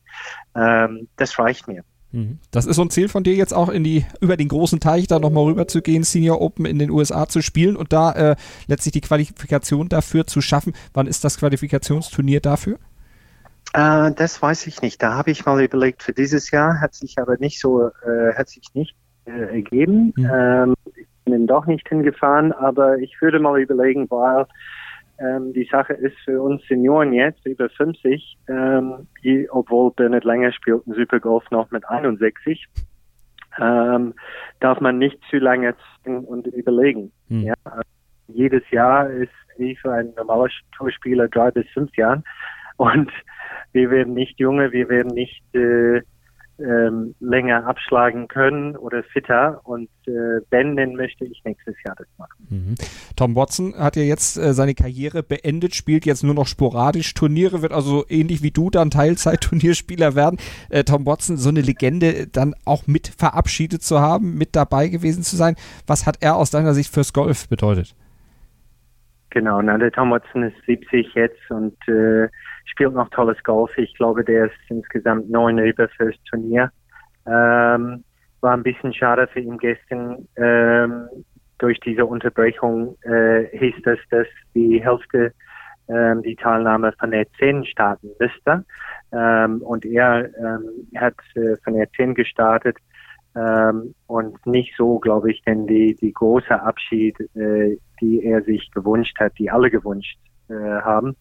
ähm, 0.55 1.09
das 1.17 1.39
reicht 1.39 1.69
mir. 1.69 1.83
Mhm. 2.13 2.39
Das 2.51 2.67
ist 2.67 2.77
so 2.77 2.83
ein 2.83 2.91
Ziel 2.91 3.09
von 3.09 3.25
dir 3.25 3.35
jetzt 3.35 3.55
auch 3.55 3.69
in 3.69 3.85
die 3.85 4.05
über 4.21 4.37
den 4.37 4.49
großen 4.49 4.81
Teich 4.81 5.07
da 5.07 5.19
nochmal 5.19 5.45
rüber 5.45 5.67
zu 5.67 5.83
gehen, 5.83 6.05
Senior 6.05 6.41
Open 6.41 6.67
in 6.67 6.79
den 6.79 6.91
USA 6.91 7.27
zu 7.27 7.41
spielen 7.41 7.77
und 7.77 7.93
da 7.93 8.13
äh, 8.13 8.37
letztlich 8.67 8.93
die 8.93 9.01
Qualifikation 9.01 9.89
dafür 9.89 10.27
zu 10.27 10.41
schaffen. 10.41 10.75
Wann 10.93 11.07
ist 11.07 11.25
das 11.25 11.39
Qualifikationsturnier 11.39 12.41
dafür? 12.41 12.79
Äh, 13.73 14.13
das 14.13 14.41
weiß 14.43 14.67
ich 14.67 14.83
nicht. 14.83 15.03
Da 15.03 15.15
habe 15.15 15.31
ich 15.31 15.47
mal 15.47 15.63
überlegt 15.63 16.03
für 16.03 16.13
dieses 16.13 16.51
Jahr, 16.51 16.81
hat 16.81 16.95
sich 16.95 17.19
aber 17.19 17.39
nicht 17.39 17.59
so, 17.59 17.87
äh, 17.87 18.35
hat 18.37 18.49
sich 18.49 18.63
nicht 18.75 18.95
äh, 19.25 19.57
ergeben. 19.57 20.13
Mhm. 20.17 20.31
Ähm, 20.33 20.75
ich 20.95 21.07
bin 21.25 21.47
doch 21.47 21.67
nicht 21.67 21.89
hingefahren, 21.89 22.53
aber 22.53 22.99
ich 22.99 23.21
würde 23.23 23.39
mal 23.39 23.61
überlegen, 23.61 24.11
weil 24.11 24.47
ähm, 25.19 25.53
die 25.53 25.69
Sache 25.71 25.93
ist 25.93 26.17
für 26.25 26.41
uns 26.41 26.63
Senioren 26.69 27.13
jetzt 27.13 27.45
über 27.47 27.69
50, 27.69 28.39
ähm, 28.49 29.07
die, 29.23 29.49
obwohl 29.51 29.93
Bernhard 29.93 30.25
Länger 30.25 30.53
spielt 30.53 30.87
ein 30.87 30.95
Supergolf 30.95 31.49
noch 31.51 31.71
mit 31.71 31.89
61, 31.89 32.67
ähm, 33.61 34.15
darf 34.61 34.81
man 34.81 34.99
nicht 34.99 35.19
zu 35.31 35.39
lange 35.39 35.75
und 36.05 36.47
überlegen. 36.49 37.13
Hm. 37.29 37.43
Ja? 37.43 37.55
Jedes 38.29 38.69
Jahr 38.71 39.11
ist 39.11 39.33
wie 39.59 39.77
für 39.77 39.93
einen 39.93 40.15
normalen 40.15 40.51
Tourspieler 40.77 41.29
drei 41.29 41.51
bis 41.51 41.69
fünf 41.71 41.95
Jahren 41.97 42.25
und 42.77 43.11
wir 43.73 43.91
werden 43.91 44.15
nicht 44.15 44.39
junge, 44.39 44.73
wir 44.73 44.89
werden 44.89 45.13
nicht 45.15 45.43
äh, 45.55 46.03
ähm, 46.63 47.15
länger 47.21 47.67
abschlagen 47.67 48.29
können 48.29 48.77
oder 48.77 49.03
fitter. 49.03 49.61
Und 49.65 49.89
äh, 50.07 50.41
wenn, 50.51 50.77
dann 50.77 50.95
möchte 50.95 51.25
ich 51.25 51.43
nächstes 51.45 51.75
Jahr 51.85 51.95
das 51.97 52.07
machen. 52.19 52.47
Mhm. 52.49 52.75
Tom 53.17 53.35
Watson 53.37 53.75
hat 53.77 53.97
ja 53.97 54.03
jetzt 54.03 54.37
äh, 54.37 54.55
seine 54.55 54.75
Karriere 54.75 55.23
beendet, 55.23 55.75
spielt 55.75 56.07
jetzt 56.07 56.23
nur 56.23 56.35
noch 56.35 56.47
sporadisch 56.47 57.15
Turniere, 57.15 57.63
wird 57.63 57.73
also 57.73 58.05
ähnlich 58.09 58.43
wie 58.43 58.51
du 58.51 58.71
dann 58.71 58.91
Teilzeit-Turnierspieler 58.91 60.15
werden. 60.15 60.39
Äh, 60.71 60.85
Tom 60.85 61.07
Watson, 61.07 61.37
so 61.37 61.49
eine 61.49 61.61
Legende 61.61 62.27
dann 62.27 62.55
auch 62.65 62.87
mit 62.87 63.09
verabschiedet 63.09 63.83
zu 63.83 64.01
haben, 64.01 64.37
mit 64.37 64.57
dabei 64.57 64.89
gewesen 64.89 65.23
zu 65.23 65.37
sein. 65.37 65.57
Was 65.87 66.07
hat 66.07 66.19
er 66.21 66.37
aus 66.37 66.51
deiner 66.51 66.75
Sicht 66.75 66.93
fürs 66.93 67.13
Golf 67.13 67.49
bedeutet? 67.49 67.95
Genau, 69.33 69.63
na, 69.63 69.79
der 69.79 69.91
Tom 69.91 70.13
ist 70.15 70.67
70 70.67 71.15
jetzt 71.15 71.51
und 71.51 71.77
äh, 71.89 72.29
spielt 72.67 72.93
noch 72.93 73.09
tolles 73.09 73.43
Golf. 73.45 73.71
Ich 73.79 73.95
glaube, 73.95 74.23
der 74.23 74.47
ist 74.47 74.59
insgesamt 74.69 75.31
neun 75.31 75.57
über 75.59 75.89
fürs 75.89 76.17
Turnier. 76.29 76.71
Ähm, 77.27 78.05
war 78.43 78.53
ein 78.53 78.63
bisschen 78.63 78.93
schade 78.93 79.27
für 79.29 79.41
ihn 79.41 79.57
gestern. 79.57 80.29
Ähm, 80.37 81.09
durch 81.57 81.81
diese 81.81 82.05
Unterbrechung 82.05 82.99
äh, 83.05 83.45
hieß 83.57 83.77
das, 83.85 83.99
dass 84.11 84.27
die 84.55 84.85
Hälfte 84.85 85.33
ähm, 85.89 86.23
die 86.23 86.37
Teilnahme 86.37 86.93
von 87.01 87.11
der 87.11 87.25
10 87.39 87.65
starten 87.65 88.11
müsste. 88.21 88.67
Ähm, 89.15 89.63
und 89.63 89.87
er 89.87 90.29
ähm, 90.37 90.89
hat 90.95 91.17
äh, 91.37 91.57
von 91.65 91.73
der 91.73 91.91
10 91.93 92.15
gestartet 92.15 92.77
ähm, 93.35 93.95
und 94.09 94.47
nicht 94.47 94.75
so, 94.77 94.99
glaube 94.99 95.31
ich, 95.31 95.43
denn 95.45 95.67
die, 95.67 95.95
die 95.95 96.13
große 96.13 96.61
Abschied, 96.61 97.19
äh, 97.35 97.79
die 98.03 98.23
er 98.25 98.43
sich 98.43 98.71
gewünscht 98.73 99.19
hat, 99.19 99.33
die 99.39 99.51
alle 99.51 99.71
gewünscht 99.71 100.19
äh, 100.49 100.55
haben. 100.55 101.17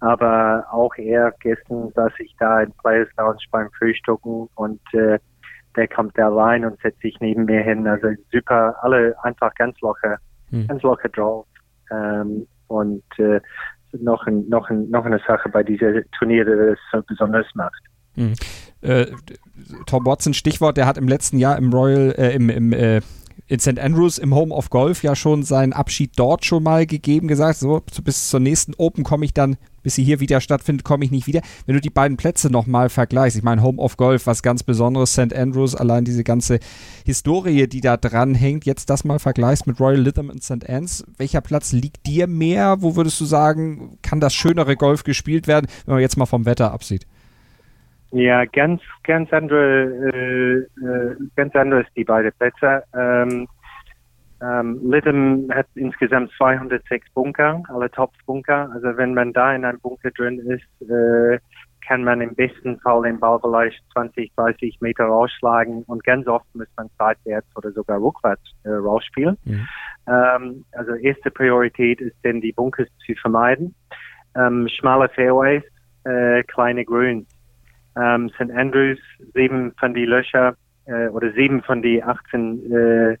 Aber 0.00 0.66
auch 0.72 0.92
er, 0.96 1.32
gestern 1.40 1.92
saß 1.94 2.12
ich 2.18 2.34
da 2.40 2.62
in 2.62 2.72
Players 2.72 3.08
Lounge 3.16 3.44
beim 3.52 3.70
Frühstücken 3.78 4.48
und 4.56 4.80
äh, 4.94 5.18
der 5.76 5.88
kommt 5.88 6.18
da 6.18 6.28
rein 6.28 6.64
und 6.64 6.80
setzt 6.80 7.00
sich 7.02 7.16
neben 7.20 7.44
mir 7.44 7.62
hin. 7.62 7.86
Also 7.86 8.08
super, 8.32 8.74
alle 8.82 9.14
einfach 9.22 9.54
ganz 9.54 9.80
locker, 9.80 10.18
hm. 10.50 10.66
ganz 10.66 10.82
locker 10.82 11.08
drauf. 11.08 11.46
Ähm, 11.92 12.48
und 12.66 13.04
äh, 13.18 13.40
noch, 13.92 14.26
ein, 14.26 14.48
noch, 14.48 14.68
ein, 14.70 14.90
noch 14.90 15.04
eine 15.04 15.20
Sache 15.26 15.48
bei 15.50 15.62
dieser 15.62 16.02
Turnier, 16.18 16.44
die 16.44 16.70
das 16.70 16.78
so 16.90 17.02
besonders 17.06 17.46
macht. 17.54 17.82
Hm. 18.14 18.34
Äh, 18.80 19.06
Tom 19.86 20.04
Watson, 20.04 20.34
Stichwort, 20.34 20.76
der 20.76 20.86
hat 20.86 20.98
im 20.98 21.06
letzten 21.06 21.38
Jahr 21.38 21.56
im 21.56 21.72
Royal, 21.72 22.12
äh, 22.18 22.34
im, 22.34 22.50
im 22.50 22.72
äh, 22.72 23.00
in 23.48 23.58
St. 23.58 23.78
Andrews 23.78 24.18
im 24.18 24.34
Home 24.34 24.54
of 24.54 24.70
Golf 24.70 25.02
ja 25.02 25.14
schon 25.14 25.42
seinen 25.42 25.72
Abschied 25.72 26.12
dort 26.16 26.44
schon 26.44 26.62
mal 26.62 26.86
gegeben, 26.86 27.28
gesagt, 27.28 27.58
so 27.58 27.82
bis 28.02 28.28
zur 28.28 28.40
nächsten 28.40 28.74
Open 28.76 29.04
komme 29.04 29.24
ich 29.24 29.34
dann, 29.34 29.56
bis 29.82 29.96
sie 29.96 30.04
hier 30.04 30.20
wieder 30.20 30.40
stattfindet, 30.40 30.84
komme 30.84 31.04
ich 31.04 31.10
nicht 31.10 31.26
wieder. 31.26 31.42
Wenn 31.66 31.74
du 31.74 31.80
die 31.80 31.90
beiden 31.90 32.16
Plätze 32.16 32.50
nochmal 32.50 32.88
vergleichst, 32.88 33.36
ich 33.36 33.42
meine 33.42 33.62
Home 33.62 33.80
of 33.80 33.96
Golf, 33.96 34.26
was 34.26 34.42
ganz 34.42 34.62
Besonderes, 34.62 35.12
St. 35.12 35.34
Andrews, 35.34 35.74
allein 35.74 36.04
diese 36.04 36.24
ganze 36.24 36.60
Historie, 37.04 37.66
die 37.66 37.80
da 37.80 37.96
dran 37.96 38.34
hängt, 38.34 38.64
jetzt 38.64 38.88
das 38.90 39.04
mal 39.04 39.18
vergleichst 39.18 39.66
mit 39.66 39.80
Royal 39.80 40.00
Lytham 40.00 40.30
und 40.30 40.42
St. 40.42 40.68
Anne's, 40.68 41.04
welcher 41.18 41.40
Platz 41.40 41.72
liegt 41.72 42.06
dir 42.06 42.26
mehr? 42.28 42.76
Wo 42.80 42.96
würdest 42.96 43.20
du 43.20 43.24
sagen, 43.24 43.98
kann 44.02 44.20
das 44.20 44.34
schönere 44.34 44.76
Golf 44.76 45.02
gespielt 45.02 45.46
werden, 45.46 45.66
wenn 45.84 45.94
man 45.94 46.02
jetzt 46.02 46.16
mal 46.16 46.26
vom 46.26 46.46
Wetter 46.46 46.72
absieht? 46.72 47.06
Ja, 48.12 48.44
ganz, 48.44 48.82
ganz 49.04 49.32
andere, 49.32 49.84
äh, 50.14 50.86
äh, 50.86 51.16
ganz 51.34 51.54
anderes 51.56 51.86
die 51.96 52.04
beiden 52.04 52.30
Plätze. 52.32 52.84
Ähm, 52.94 53.48
ähm, 54.42 54.80
Lytham 54.82 55.48
hat 55.50 55.66
insgesamt 55.76 56.30
206 56.36 57.08
Bunker, 57.14 57.62
alle 57.68 57.90
Top-Bunker. 57.90 58.70
Also 58.74 58.96
wenn 58.98 59.14
man 59.14 59.32
da 59.32 59.54
in 59.54 59.64
einem 59.64 59.80
Bunker 59.80 60.10
drin 60.10 60.38
ist, 60.40 60.90
äh, 60.90 61.38
kann 61.86 62.04
man 62.04 62.20
im 62.20 62.34
besten 62.34 62.78
Fall 62.80 63.02
den 63.02 63.18
Ball 63.18 63.40
vielleicht 63.40 63.82
20, 63.92 64.30
30 64.36 64.80
Meter 64.80 65.04
rausschlagen 65.04 65.82
und 65.84 66.04
ganz 66.04 66.26
oft 66.26 66.46
muss 66.54 66.68
man 66.76 66.90
seitwärts 66.98 67.48
oder 67.56 67.72
sogar 67.72 68.00
rückwärts 68.00 68.42
äh, 68.64 68.70
rausspielen. 68.70 69.38
Mhm. 69.44 69.68
Ähm, 70.06 70.64
also 70.72 70.94
erste 70.96 71.30
Priorität 71.30 72.00
ist 72.00 72.16
denn 72.24 72.42
die 72.42 72.52
Bunkers 72.52 72.88
zu 73.06 73.14
vermeiden. 73.14 73.74
Ähm, 74.36 74.68
schmale 74.68 75.08
Fairways, 75.08 75.62
äh, 76.04 76.42
kleine 76.44 76.84
Grüns 76.84 77.26
ähm, 77.96 78.30
St. 78.30 78.50
Andrews, 78.50 78.98
sieben 79.34 79.72
von 79.78 79.94
die 79.94 80.06
Löcher 80.06 80.56
äh, 80.86 81.08
oder 81.08 81.32
sieben 81.32 81.62
von 81.62 81.82
die 81.82 82.02
18 82.02 82.72
äh, 82.72 83.16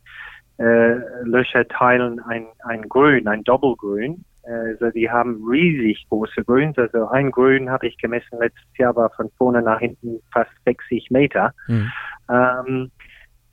äh, 0.58 1.00
Löcher 1.24 1.66
teilen 1.68 2.20
ein, 2.20 2.46
ein 2.64 2.88
Grün, 2.88 3.26
ein 3.28 3.44
Doppelgrün. 3.44 4.24
Also 4.44 4.90
die 4.90 5.08
haben 5.08 5.40
riesig 5.48 6.04
große 6.08 6.44
Grüns. 6.44 6.76
Also 6.76 7.06
ein 7.08 7.30
Grün 7.30 7.70
habe 7.70 7.86
ich 7.86 7.96
gemessen 7.98 8.38
letztes 8.40 8.76
Jahr 8.76 8.96
war 8.96 9.10
von 9.10 9.30
vorne 9.38 9.62
nach 9.62 9.78
hinten 9.78 10.20
fast 10.32 10.50
60 10.64 11.10
Meter. 11.10 11.52
Mhm. 11.68 11.92
Ähm, 12.28 12.90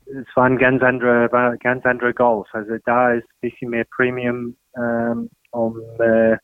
es 0.06 0.36
war 0.36 0.46
ein 0.46 0.58
ganz 0.58 0.82
anderer, 0.82 1.30
war 1.30 1.56
ganz 1.58 1.86
anderer 1.86 2.12
Golf. 2.12 2.48
Also 2.52 2.76
da 2.84 3.12
ist 3.12 3.24
ein 3.24 3.50
bisschen 3.50 3.70
mehr 3.70 3.84
Premium 3.84 4.56
ähm, 4.76 5.30
um 5.52 5.80
äh, 6.00 6.36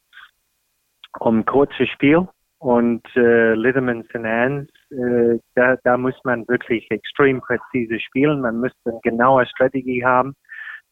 um 1.18 1.44
kurzes 1.44 1.88
Spiel 1.88 2.28
und 2.58 3.02
äh, 3.16 3.54
Litterman 3.54 4.04
St. 4.04 4.16
Anne's, 4.16 4.68
äh, 4.90 5.38
da, 5.54 5.76
da 5.84 5.96
muss 5.96 6.14
man 6.24 6.46
wirklich 6.48 6.90
extrem 6.90 7.40
präzise 7.40 8.00
spielen. 8.00 8.40
Man 8.40 8.60
müsste 8.60 8.90
eine 8.90 9.00
genaue 9.02 9.46
Strategie 9.46 10.04
haben. 10.04 10.34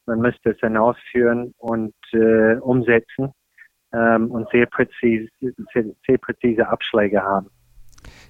Man 0.07 0.21
müsste 0.21 0.51
es 0.51 0.59
dann 0.61 0.77
ausführen 0.77 1.55
und 1.57 1.95
äh, 2.13 2.57
umsetzen 2.57 3.33
ähm, 3.95 4.31
und 4.31 4.49
sehr 4.51 4.67
präzise, 4.67 5.29
sehr, 5.41 5.85
sehr 6.07 6.19
präzise 6.19 6.69
Abschläge 6.69 7.23
haben 7.23 7.49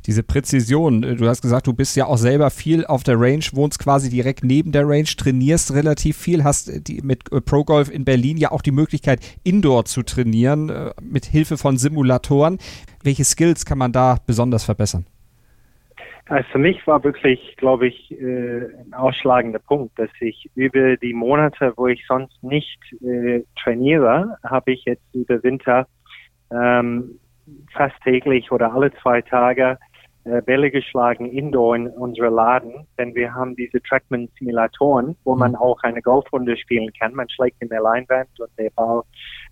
diese 0.07 0.23
Präzision. 0.23 1.03
Äh, 1.03 1.17
du 1.17 1.29
hast 1.29 1.43
gesagt, 1.43 1.67
du 1.67 1.73
bist 1.73 1.97
ja 1.97 2.07
auch 2.07 2.19
selber 2.19 2.51
viel 2.51 2.85
auf 2.87 3.03
der 3.03 3.21
Range, 3.21 3.45
wohnst 3.53 3.79
quasi 3.79 4.11
direkt 4.11 4.45
neben 4.45 4.73
der 4.73 4.87
Range, 4.87 5.05
trainierst 5.05 5.73
relativ 5.73 6.17
viel, 6.17 6.45
hast 6.45 6.69
äh, 6.69 6.81
die, 6.81 7.01
mit 7.03 7.31
äh, 7.33 7.41
Pro 7.41 7.65
Golf 7.65 7.91
in 7.91 8.05
Berlin 8.05 8.37
ja 8.37 8.53
auch 8.53 8.63
die 8.63 8.71
Möglichkeit, 8.71 9.21
Indoor 9.43 9.85
zu 9.85 10.03
trainieren, 10.03 10.73
mit 11.01 11.25
Hilfe 11.27 11.57
von 11.57 11.77
Simulatoren. 11.77 12.59
Welche 13.05 13.25
Skills 13.25 13.65
kann 13.65 13.79
man 13.79 13.93
da 13.93 14.19
besonders 14.27 14.65
verbessern? 14.65 15.07
Also 16.27 16.49
für 16.53 16.59
mich 16.59 16.87
war 16.87 17.05
wirklich, 17.05 17.55
glaube 17.59 17.89
ich, 17.89 18.11
ein 18.11 18.95
ausschlagender 18.95 19.59
Punkt, 19.59 19.99
dass 19.99 20.09
ich 20.21 20.51
über 20.55 20.97
die 20.97 21.13
Monate, 21.13 21.75
wo 21.77 21.87
ich 21.87 22.03
sonst 22.07 22.43
nicht 22.43 22.81
äh, 23.03 23.43
trainiere, 23.63 24.39
habe 24.43 24.73
ich 24.73 24.85
jetzt 24.87 25.05
über 25.13 25.43
Winter 25.43 25.87
ähm, 26.51 27.19
fast 27.75 27.95
täglich 28.03 28.51
oder 28.53 28.73
alle 28.73 28.91
zwei 29.03 29.21
Tage 29.21 29.79
äh, 30.25 30.41
Bälle 30.41 30.71
geschlagen 30.71 31.27
indoor 31.27 31.77
in 31.77 31.89
unserer 31.89 32.31
Laden, 32.31 32.87
denn 32.99 33.15
wir 33.15 33.35
haben 33.35 33.55
diese 33.57 33.83
Trackman-Simulatoren, 33.83 35.17
wo 35.25 35.35
man 35.35 35.55
auch 35.55 35.83
eine 35.83 36.01
Golfrunde 36.01 36.57
spielen 36.57 36.91
kann. 36.99 37.15
Man 37.15 37.29
schlägt 37.29 37.61
in 37.61 37.69
der 37.69 37.83
Leinwand 37.83 38.29
und 38.41 38.49
der 38.59 38.71
Ball, 38.71 39.03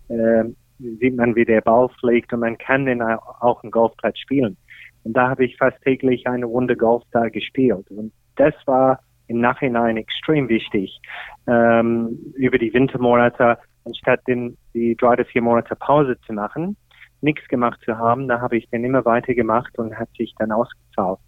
äh, 0.09 0.45
sieht 0.79 1.15
man, 1.15 1.35
wie 1.35 1.45
der 1.45 1.61
Ball 1.61 1.89
fliegt 1.99 2.33
und 2.33 2.41
man 2.41 2.57
kann 2.57 2.85
den 2.85 3.01
auch 3.01 3.63
einen 3.63 3.71
Golfplatz 3.71 4.17
spielen. 4.19 4.57
Und 5.03 5.13
da 5.13 5.29
habe 5.29 5.45
ich 5.45 5.57
fast 5.57 5.81
täglich 5.83 6.27
eine 6.27 6.45
Runde 6.45 6.77
Golf 6.77 7.03
da 7.11 7.29
gespielt. 7.29 7.89
Und 7.91 8.11
das 8.35 8.53
war 8.65 8.99
im 9.27 9.39
Nachhinein 9.39 9.97
extrem 9.97 10.49
wichtig, 10.49 10.99
ähm, 11.47 12.17
über 12.35 12.57
die 12.57 12.73
Wintermonate, 12.73 13.57
anstatt 13.85 14.21
den, 14.27 14.57
die 14.73 14.95
drei 14.95 15.13
oder 15.13 15.25
vier 15.25 15.41
Monate 15.41 15.75
Pause 15.75 16.17
zu 16.25 16.33
machen, 16.33 16.77
nichts 17.21 17.47
gemacht 17.47 17.79
zu 17.85 17.97
haben, 17.97 18.27
da 18.27 18.41
habe 18.41 18.57
ich 18.57 18.69
dann 18.69 18.83
immer 18.83 19.05
weiter 19.05 19.33
gemacht 19.33 19.77
und 19.77 19.97
hat 19.97 20.09
sich 20.17 20.33
dann 20.37 20.51
ausgezahlt. 20.51 21.19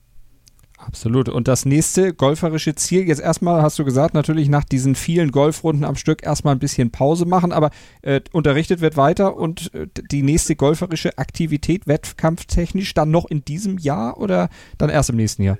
Absolut. 0.87 1.29
Und 1.29 1.47
das 1.47 1.65
nächste 1.65 2.13
golferische 2.13 2.75
Ziel, 2.75 3.07
jetzt 3.07 3.21
erstmal 3.21 3.61
hast 3.61 3.79
du 3.79 3.85
gesagt, 3.85 4.13
natürlich 4.13 4.49
nach 4.49 4.63
diesen 4.63 4.95
vielen 4.95 5.31
Golfrunden 5.31 5.83
am 5.83 5.95
Stück 5.95 6.23
erstmal 6.23 6.55
ein 6.55 6.59
bisschen 6.59 6.91
Pause 6.91 7.25
machen, 7.25 7.51
aber 7.51 7.71
äh, 8.01 8.21
unterrichtet 8.31 8.81
wird 8.81 8.95
weiter 8.95 9.35
und 9.35 9.73
äh, 9.73 9.87
die 10.11 10.23
nächste 10.23 10.55
golferische 10.55 11.17
Aktivität 11.17 11.87
wettkampftechnisch 11.87 12.93
dann 12.93 13.11
noch 13.11 13.25
in 13.29 13.43
diesem 13.43 13.77
Jahr 13.77 14.19
oder 14.19 14.49
dann 14.77 14.89
erst 14.89 15.09
im 15.09 15.15
nächsten 15.15 15.43
Jahr? 15.43 15.57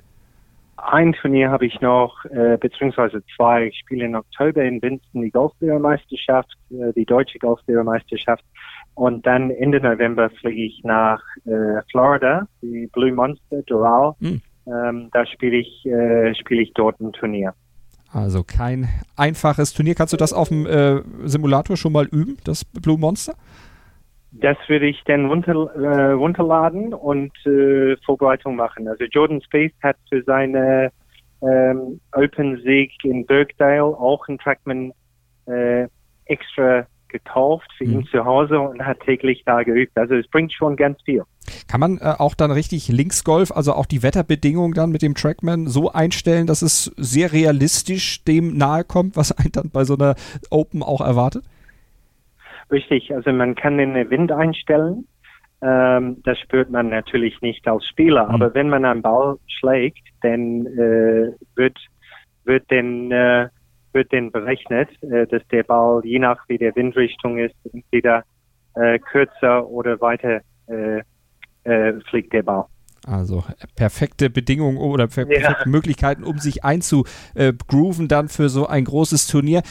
Ein 0.76 1.14
Turnier 1.14 1.50
habe 1.50 1.66
ich 1.66 1.80
noch, 1.80 2.24
äh, 2.26 2.56
beziehungsweise 2.58 3.22
zwei. 3.34 3.66
Ich 3.66 3.78
spiele 3.78 4.04
im 4.04 4.14
Oktober 4.14 4.62
in 4.62 4.80
Winston 4.82 5.22
die 5.22 5.30
Golflehrermeisterschaft, 5.30 6.52
äh, 6.70 6.92
die 6.94 7.04
deutsche 7.04 7.38
Golflehrermeisterschaft. 7.38 8.44
Und 8.94 9.26
dann 9.26 9.50
Ende 9.50 9.80
November 9.80 10.30
fliege 10.30 10.62
ich 10.62 10.82
nach 10.84 11.20
äh, 11.44 11.82
Florida, 11.90 12.46
die 12.62 12.88
Blue 12.92 13.12
Monster 13.12 13.62
Doral. 13.66 14.14
Hm. 14.20 14.40
Ähm, 14.66 15.10
da 15.12 15.26
spiele 15.26 15.58
ich, 15.58 15.86
äh, 15.86 16.34
spiele 16.34 16.62
ich 16.62 16.72
dort 16.74 17.00
ein 17.00 17.12
Turnier. 17.12 17.54
Also 18.12 18.44
kein 18.44 18.88
einfaches 19.16 19.72
Turnier. 19.72 19.94
Kannst 19.94 20.12
du 20.12 20.16
das 20.16 20.32
auf 20.32 20.48
dem 20.48 20.66
äh, 20.66 21.02
Simulator 21.24 21.76
schon 21.76 21.92
mal 21.92 22.06
üben, 22.06 22.38
das 22.44 22.64
Blue 22.64 22.98
Monster? 22.98 23.34
Das 24.32 24.56
würde 24.68 24.86
ich 24.86 25.02
dann 25.06 25.26
runter, 25.26 25.52
äh, 25.76 26.12
runterladen 26.12 26.92
und 26.92 27.32
äh, 27.46 27.96
Vorbereitung 28.04 28.56
machen. 28.56 28.86
Also 28.88 29.04
Jordan 29.04 29.40
Space 29.42 29.72
hat 29.82 29.96
für 30.08 30.22
seine 30.24 30.90
ähm, 31.42 32.00
Open-Sieg 32.12 32.92
in 33.04 33.24
Birkdale 33.26 33.84
auch 33.84 34.26
einen 34.28 34.38
Trackman 34.38 34.92
äh, 35.46 35.86
extra 36.26 36.86
gekauft 37.08 37.68
für 37.76 37.84
mhm. 37.84 37.92
ihn 37.92 38.06
zu 38.06 38.24
Hause 38.24 38.60
und 38.60 38.84
hat 38.84 39.00
täglich 39.00 39.42
da 39.44 39.62
geübt. 39.62 39.96
Also 39.96 40.14
es 40.14 40.26
bringt 40.28 40.52
schon 40.52 40.76
ganz 40.76 41.00
viel. 41.02 41.22
Kann 41.68 41.80
man 41.80 41.98
äh, 41.98 42.14
auch 42.18 42.34
dann 42.34 42.50
richtig 42.50 42.88
Linksgolf, 42.88 43.52
also 43.52 43.72
auch 43.72 43.86
die 43.86 44.02
Wetterbedingungen 44.02 44.74
dann 44.74 44.90
mit 44.90 45.02
dem 45.02 45.14
Trackman 45.14 45.66
so 45.66 45.92
einstellen, 45.92 46.46
dass 46.46 46.62
es 46.62 46.92
sehr 46.96 47.32
realistisch 47.32 48.24
dem 48.24 48.56
nahe 48.56 48.84
kommt, 48.84 49.16
was 49.16 49.32
einen 49.32 49.52
dann 49.52 49.70
bei 49.70 49.84
so 49.84 49.94
einer 49.94 50.14
Open 50.50 50.82
auch 50.82 51.00
erwartet? 51.00 51.44
Richtig, 52.70 53.14
also 53.14 53.30
man 53.32 53.54
kann 53.54 53.78
den 53.78 53.94
Wind 54.10 54.32
einstellen. 54.32 55.06
Ähm, 55.62 56.22
das 56.24 56.38
spürt 56.40 56.70
man 56.70 56.90
natürlich 56.90 57.40
nicht 57.40 57.66
als 57.66 57.86
Spieler, 57.86 58.26
mhm. 58.28 58.34
aber 58.34 58.54
wenn 58.54 58.68
man 58.68 58.84
einen 58.84 59.02
Ball 59.02 59.36
schlägt, 59.46 60.02
dann 60.22 60.66
äh, 60.66 61.32
wird 61.54 61.78
wird 62.44 62.70
den 62.70 63.10
äh, 63.10 63.48
wird 63.96 64.12
dann 64.12 64.30
berechnet, 64.30 64.90
äh, 65.02 65.26
dass 65.26 65.42
der 65.48 65.64
Ball 65.64 66.02
je 66.04 66.20
nach 66.20 66.38
wie 66.48 66.58
der 66.58 66.76
Windrichtung 66.76 67.38
ist 67.38 67.56
entweder 67.72 68.22
äh, 68.74 68.98
kürzer 69.00 69.66
oder 69.66 70.00
weiter 70.00 70.42
äh, 70.68 71.02
äh, 71.64 72.00
fliegt 72.08 72.32
der 72.32 72.44
Ball. 72.44 72.66
Also 73.06 73.44
perfekte 73.74 74.30
Bedingungen 74.30 74.78
oder 74.78 75.06
perfekte 75.06 75.40
ja. 75.40 75.56
Möglichkeiten, 75.64 76.24
um 76.24 76.38
sich 76.38 76.64
einzugrooven 76.64 78.08
dann 78.08 78.28
für 78.28 78.48
so 78.48 78.66
ein 78.66 78.84
großes 78.84 79.28
Turnier. 79.28 79.62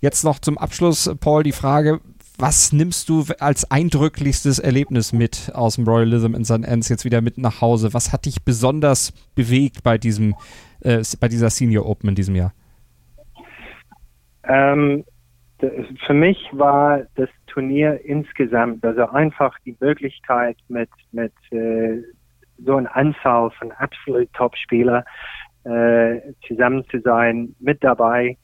Jetzt 0.00 0.24
noch 0.24 0.38
zum 0.38 0.58
Abschluss, 0.58 1.10
Paul, 1.20 1.42
die 1.42 1.52
Frage, 1.52 2.00
was 2.38 2.72
nimmst 2.72 3.08
du 3.08 3.24
als 3.38 3.70
eindrücklichstes 3.70 4.58
Erlebnis 4.58 5.12
mit 5.12 5.52
aus 5.54 5.76
dem 5.76 5.84
Royalism 5.84 6.34
in 6.34 6.44
St. 6.44 6.66
Anne's 6.66 6.88
jetzt 6.88 7.04
wieder 7.04 7.20
mit 7.20 7.38
nach 7.38 7.60
Hause? 7.60 7.94
Was 7.94 8.12
hat 8.12 8.26
dich 8.26 8.42
besonders 8.42 9.12
bewegt 9.34 9.82
bei 9.82 9.96
diesem, 9.96 10.34
äh, 10.80 11.02
bei 11.18 11.28
dieser 11.28 11.50
Senior 11.50 11.86
Open 11.86 12.10
in 12.10 12.14
diesem 12.14 12.34
Jahr? 12.34 12.52
Ähm, 14.44 15.04
für 16.06 16.14
mich 16.14 16.38
war 16.52 17.02
das 17.14 17.28
Turnier 17.46 18.00
insgesamt, 18.04 18.84
also 18.84 19.08
einfach 19.10 19.56
die 19.64 19.76
Möglichkeit 19.78 20.56
mit, 20.68 20.90
mit 21.12 21.32
äh, 21.52 22.02
so 22.58 22.76
einer 22.76 22.94
Anzahl 22.96 23.50
von 23.52 23.70
absolut 23.72 24.32
Top-Spieler 24.32 25.04
äh, 25.64 26.20
zusammen 26.48 26.84
zu 26.90 27.00
sein, 27.00 27.54
mit 27.60 27.82
dabei 27.84 28.36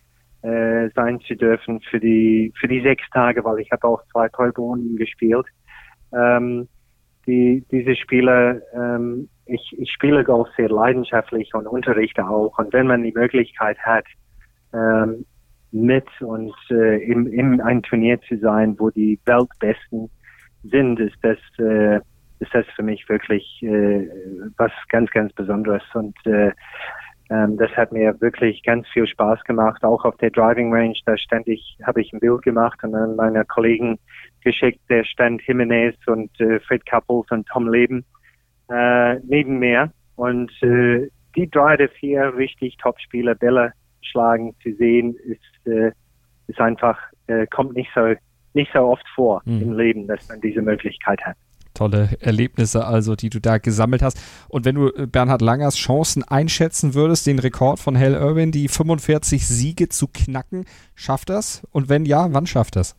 äh, 0.42 0.88
sein 0.94 1.20
zu 1.26 1.34
dürfen 1.34 1.80
für 1.80 1.98
die 1.98 2.52
für 2.60 2.68
die 2.68 2.80
sechs 2.80 3.02
Tage, 3.10 3.44
weil 3.44 3.58
ich 3.58 3.70
habe 3.72 3.88
auch 3.88 4.02
zwei 4.12 4.28
Kolbonen 4.28 4.96
gespielt. 4.96 5.46
Ähm, 6.12 6.68
die, 7.26 7.64
diese 7.70 7.94
Spiele, 7.96 8.62
ähm, 8.72 9.28
ich, 9.46 9.74
ich 9.76 9.90
spiele 9.92 10.24
Golf 10.24 10.48
sehr 10.56 10.70
leidenschaftlich 10.70 11.52
und 11.54 11.66
unterrichte 11.66 12.26
auch. 12.26 12.58
Und 12.58 12.72
wenn 12.72 12.86
man 12.86 13.02
die 13.02 13.12
Möglichkeit 13.12 13.78
hat, 13.80 14.06
ähm, 14.72 15.26
mit 15.72 16.06
und 16.20 16.54
äh, 16.70 17.02
im, 17.02 17.26
im 17.26 17.60
ein 17.60 17.82
Turnier 17.82 18.20
zu 18.22 18.38
sein, 18.38 18.76
wo 18.78 18.90
die 18.90 19.18
Weltbesten 19.26 20.10
sind, 20.64 20.98
ist 21.00 21.16
das 21.22 21.38
äh, 21.58 22.00
ist 22.40 22.54
das 22.54 22.66
für 22.76 22.82
mich 22.82 23.08
wirklich 23.08 23.44
äh, 23.62 24.08
was 24.56 24.72
ganz 24.88 25.10
ganz 25.10 25.32
Besonderes 25.34 25.82
und 25.94 26.14
äh, 26.26 26.52
ähm, 27.30 27.56
das 27.58 27.70
hat 27.72 27.92
mir 27.92 28.18
wirklich 28.20 28.62
ganz 28.62 28.88
viel 28.88 29.06
Spaß 29.06 29.44
gemacht. 29.44 29.84
Auch 29.84 30.04
auf 30.04 30.16
der 30.16 30.30
Driving 30.30 30.72
Range, 30.72 30.96
da 31.04 31.16
ständig 31.18 31.76
habe 31.86 32.00
ich 32.00 32.12
ein 32.12 32.20
Bild 32.20 32.42
gemacht 32.42 32.82
und 32.82 32.92
dann 32.92 33.16
meine 33.16 33.44
Kollegen 33.44 33.98
geschickt. 34.42 34.80
Der 34.88 35.04
stand 35.04 35.42
Jimenez 35.46 35.96
und 36.06 36.30
äh, 36.40 36.58
Fred 36.60 36.86
Couples 36.86 37.26
und 37.30 37.46
Tom 37.48 37.70
Leben 37.70 38.04
äh, 38.70 39.16
neben 39.20 39.58
mir 39.58 39.92
und 40.16 40.50
äh, 40.62 41.08
die 41.36 41.50
drei 41.50 41.74
oder 41.74 41.88
vier 41.88 42.34
richtig 42.36 42.76
Top-Spieler 42.78 43.34
Bälle 43.34 43.72
schlagen 44.10 44.54
zu 44.62 44.74
sehen, 44.74 45.16
ist, 45.24 45.66
äh, 45.66 45.92
ist 46.46 46.60
einfach, 46.60 46.98
äh, 47.26 47.46
kommt 47.46 47.74
nicht 47.74 47.90
so, 47.94 48.14
nicht 48.54 48.70
so 48.72 48.80
oft 48.80 49.06
vor 49.14 49.42
mhm. 49.44 49.62
im 49.62 49.72
Leben, 49.72 50.06
dass 50.06 50.28
man 50.28 50.40
diese 50.40 50.62
Möglichkeit 50.62 51.20
hat. 51.24 51.36
Tolle 51.74 52.10
Erlebnisse 52.20 52.84
also, 52.86 53.14
die 53.14 53.30
du 53.30 53.40
da 53.40 53.58
gesammelt 53.58 54.02
hast. 54.02 54.20
Und 54.48 54.64
wenn 54.64 54.74
du 54.74 54.88
äh, 54.88 55.06
Bernhard 55.06 55.42
Langers 55.42 55.76
Chancen 55.76 56.24
einschätzen 56.24 56.94
würdest, 56.94 57.26
den 57.26 57.38
Rekord 57.38 57.78
von 57.78 57.96
Hal 57.96 58.14
Irwin, 58.14 58.50
die 58.50 58.68
45 58.68 59.46
Siege 59.46 59.88
zu 59.88 60.08
knacken, 60.08 60.64
schafft 60.96 61.30
das? 61.30 61.64
Und 61.70 61.88
wenn 61.88 62.04
ja, 62.04 62.26
wann 62.30 62.46
schafft 62.46 62.74
das? 62.76 62.96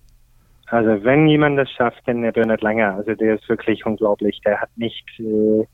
Also 0.67 1.03
wenn 1.03 1.27
jemand 1.27 1.57
das 1.57 1.69
schafft, 1.71 2.01
dann 2.05 2.21
der 2.21 2.31
Bernhard 2.31 2.61
Langer. 2.61 2.95
Also 2.95 3.15
der 3.15 3.35
ist 3.35 3.49
wirklich 3.49 3.85
unglaublich. 3.85 4.39
Der 4.45 4.61
hat 4.61 4.69
nicht 4.77 5.03
äh, 5.19 5.65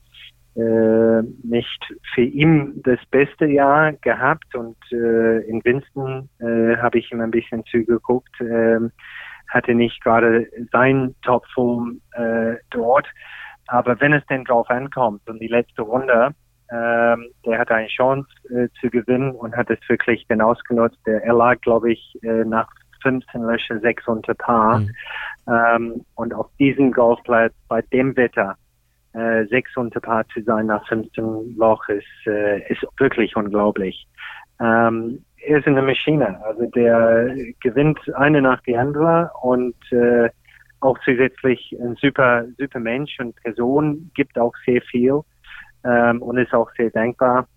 äh, 0.56 1.22
nicht 1.44 1.94
für 2.14 2.22
ihn 2.22 2.82
das 2.84 3.00
beste 3.12 3.46
Jahr 3.46 3.94
gehabt 3.94 4.56
und 4.56 4.78
äh, 4.92 5.40
in 5.48 5.64
Winston 5.64 6.30
äh, 6.40 6.78
habe 6.78 7.00
ich 7.00 7.12
ihm 7.12 7.22
ein 7.22 7.32
bisschen 7.32 7.64
zugeguckt, 7.66 8.40
äh, 8.42 8.80
hatte 9.50 9.76
nicht 9.76 10.02
gerade 10.04 10.48
sein 10.72 11.14
Topform 11.24 12.02
äh, 12.14 12.56
dort, 12.70 13.08
aber 13.68 14.00
wenn 14.00 14.14
es 14.14 14.26
denn 14.28 14.44
drauf 14.44 14.70
ankommt 14.70 15.28
und 15.28 15.40
die 15.40 15.48
letzte 15.48 15.82
Runde, 15.82 16.32
äh, 16.68 17.18
der 17.46 17.60
hatte 17.60 17.76
eine 17.76 17.88
Chance 17.88 18.28
äh, 18.50 18.70
zu 18.80 18.90
gewinnen 18.90 19.32
und 19.32 19.56
hat 19.56 19.70
es 19.70 19.80
wirklich 19.88 20.26
dann 20.30 20.42
ausgenutzt. 20.42 20.98
Der, 21.06 21.24
er 21.24 21.34
lag, 21.34 21.60
glaube 21.62 21.92
ich, 21.92 22.18
äh, 22.24 22.44
nach 22.44 22.68
15 23.04 23.42
Löcher 23.44 23.80
6 23.80 24.08
unter 24.08 24.34
Paar. 24.34 24.80
Mhm. 24.80 24.92
Ähm, 25.48 26.06
und 26.16 26.34
auf 26.34 26.48
diesem 26.58 26.92
Golfplatz 26.92 27.54
bei 27.68 27.82
dem 27.82 28.16
Wetter 28.16 28.56
äh, 29.16 29.46
sechs 29.48 29.76
unter 29.78 30.00
Paar 30.00 30.28
zu 30.30 30.42
sein 30.44 30.68
nach 30.68 30.86
15 30.88 31.56
Loch 31.58 31.88
ist, 31.90 32.28
äh, 32.28 32.60
ist 32.72 32.86
wirklich 32.98 33.36
unglaublich. 33.36 34.08
Ähm, 34.60 35.24
er 35.38 35.60
ist 35.60 35.68
eine 35.68 35.82
Maschine, 35.82 36.44
also 36.44 36.66
der 36.66 37.36
gewinnt 37.62 38.00
eine 38.16 38.42
nach 38.42 38.62
die 38.64 38.76
andere 38.76 39.32
und 39.42 39.76
äh, 39.92 40.30
auch 40.80 40.98
zusätzlich 41.06 41.76
ein 41.80 41.96
super, 42.02 42.46
super 42.58 42.80
Mensch 42.80 43.20
und 43.20 43.36
Person, 43.44 44.12
gibt 44.16 44.38
auch 44.38 44.54
sehr 44.66 44.82
viel 44.82 45.22
ähm, 45.84 46.22
und 46.22 46.38
ist 46.38 46.54
auch 46.54 46.70
sehr 46.78 46.90
dankbar. 46.92 47.48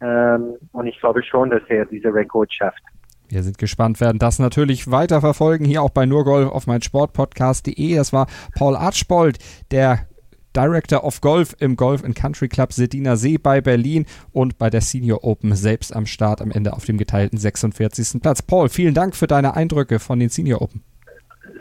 Ähm, 0.00 0.56
und 0.72 0.86
ich 0.86 0.98
glaube 0.98 1.22
schon, 1.22 1.50
dass 1.50 1.62
er 1.68 1.84
diese 1.86 2.12
Rekord 2.12 2.52
schafft. 2.52 2.82
Wir 3.28 3.42
sind 3.42 3.56
gespannt, 3.56 4.00
werden 4.00 4.18
das 4.18 4.38
natürlich 4.38 4.90
weiter 4.90 5.20
verfolgen, 5.20 5.64
hier 5.64 5.82
auch 5.82 5.90
bei 5.90 6.06
Nurgolf 6.06 6.50
auf 6.50 6.66
meinsportpodcast.de. 6.66 7.96
Das 7.96 8.12
war 8.12 8.26
Paul 8.54 8.76
Archbold, 8.76 9.38
der 9.70 10.06
Director 10.56 11.04
of 11.04 11.20
Golf 11.20 11.54
im 11.60 11.76
Golf 11.76 12.04
and 12.04 12.14
Country 12.14 12.48
Club 12.48 12.72
Sedina 12.72 13.16
See 13.16 13.38
bei 13.38 13.60
Berlin 13.60 14.06
und 14.32 14.58
bei 14.58 14.70
der 14.70 14.80
Senior 14.80 15.24
Open 15.24 15.54
selbst 15.54 15.94
am 15.94 16.06
Start 16.06 16.40
am 16.42 16.50
Ende 16.50 16.72
auf 16.72 16.84
dem 16.84 16.98
geteilten 16.98 17.38
46. 17.38 18.20
Platz. 18.20 18.42
Paul, 18.42 18.68
vielen 18.68 18.94
Dank 18.94 19.16
für 19.16 19.26
deine 19.26 19.54
Eindrücke 19.54 19.98
von 19.98 20.18
den 20.18 20.28
Senior 20.28 20.62
Open. 20.62 20.82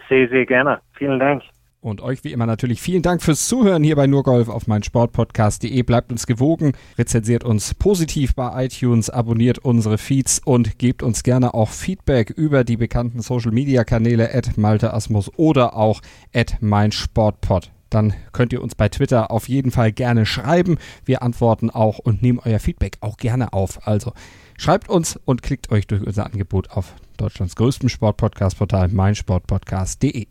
Sehr, 0.10 0.28
sehr 0.30 0.46
gerne. 0.46 0.80
Vielen 0.98 1.20
Dank. 1.20 1.44
Und 1.82 2.02
euch 2.02 2.24
wie 2.24 2.32
immer 2.32 2.46
natürlich 2.46 2.80
vielen 2.80 3.02
Dank 3.02 3.24
fürs 3.24 3.48
Zuhören 3.48 3.84
hier 3.84 3.96
bei 3.96 4.06
Nurgolf 4.06 4.50
auf 4.50 4.68
meinsportpodcast.de. 4.68 5.82
Bleibt 5.82 6.12
uns 6.12 6.28
gewogen, 6.28 6.74
rezensiert 7.00 7.44
uns 7.44 7.74
positiv 7.74 8.36
bei 8.36 8.66
iTunes, 8.66 9.10
abonniert 9.10 9.58
unsere 9.58 9.98
Feeds 9.98 10.40
und 10.46 10.78
gebt 10.78 11.02
uns 11.02 11.24
gerne 11.24 11.56
auch 11.56 11.70
Feedback 11.70 12.30
über 12.30 12.64
die 12.64 12.78
bekannten 12.78 13.22
Social 13.22 13.52
Media 13.52 13.84
Kanäle 13.84 14.32
at 14.32 14.60
Malte 14.60 14.94
Asmus 14.94 15.32
oder 15.38 15.76
auch 15.76 16.02
at 16.36 16.62
meinsportpod. 16.62 17.72
Dann 17.92 18.14
könnt 18.32 18.54
ihr 18.54 18.64
uns 18.64 18.74
bei 18.74 18.90
Twitter 18.90 19.30
auf 19.30 19.48
jeden 19.48 19.70
Fall 19.70 19.92
gerne 19.92 20.26
schreiben. 20.26 20.80
Wir 21.06 21.22
antworten 21.22 21.70
auch 21.70 22.00
und 22.00 22.24
nehmen 22.24 22.40
euer 22.44 22.60
Feedback 22.60 22.98
auch 23.02 23.18
gerne 23.18 23.54
auf. 23.54 23.86
Also 23.86 24.14
schreibt 24.58 24.90
uns 24.90 25.20
und 25.26 25.44
klickt 25.44 25.72
euch 25.72 25.86
durch 25.86 26.02
unser 26.02 26.26
Angebot 26.26 26.72
auf 26.72 26.96
Deutschlands 27.18 27.56
größtem 27.56 27.90
Sportpodcast-Portal 27.90 28.88
meinsportpodcast.de. 28.88 30.31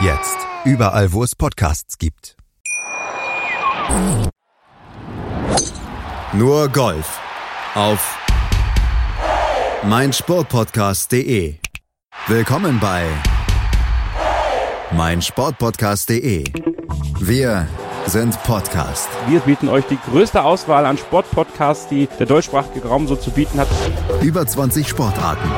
Jetzt 0.00 0.36
überall, 0.66 1.10
wo 1.12 1.24
es 1.24 1.34
Podcasts 1.34 1.96
gibt. 1.96 2.36
Nur 6.34 6.68
Golf 6.68 7.18
auf 7.74 8.18
meinsportpodcast.de. 9.84 11.54
Willkommen 12.26 12.78
bei 12.78 13.06
meinsportpodcast.de. 14.92 16.44
Wir 17.18 17.66
sind 18.04 18.40
Podcast. 18.42 19.08
Wir 19.28 19.40
bieten 19.40 19.68
euch 19.68 19.86
die 19.86 19.98
größte 20.10 20.42
Auswahl 20.42 20.84
an 20.84 20.98
Sportpodcasts, 20.98 21.88
die 21.88 22.06
der 22.18 22.26
deutschsprachige 22.26 22.86
Raum 22.86 23.08
so 23.08 23.16
zu 23.16 23.30
bieten 23.30 23.58
hat. 23.58 23.68
Über 24.20 24.46
20 24.46 24.86
Sportarten. 24.86 25.48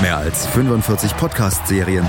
Mehr 0.00 0.18
als 0.18 0.46
45 0.46 1.16
Podcast-Serien. 1.16 2.08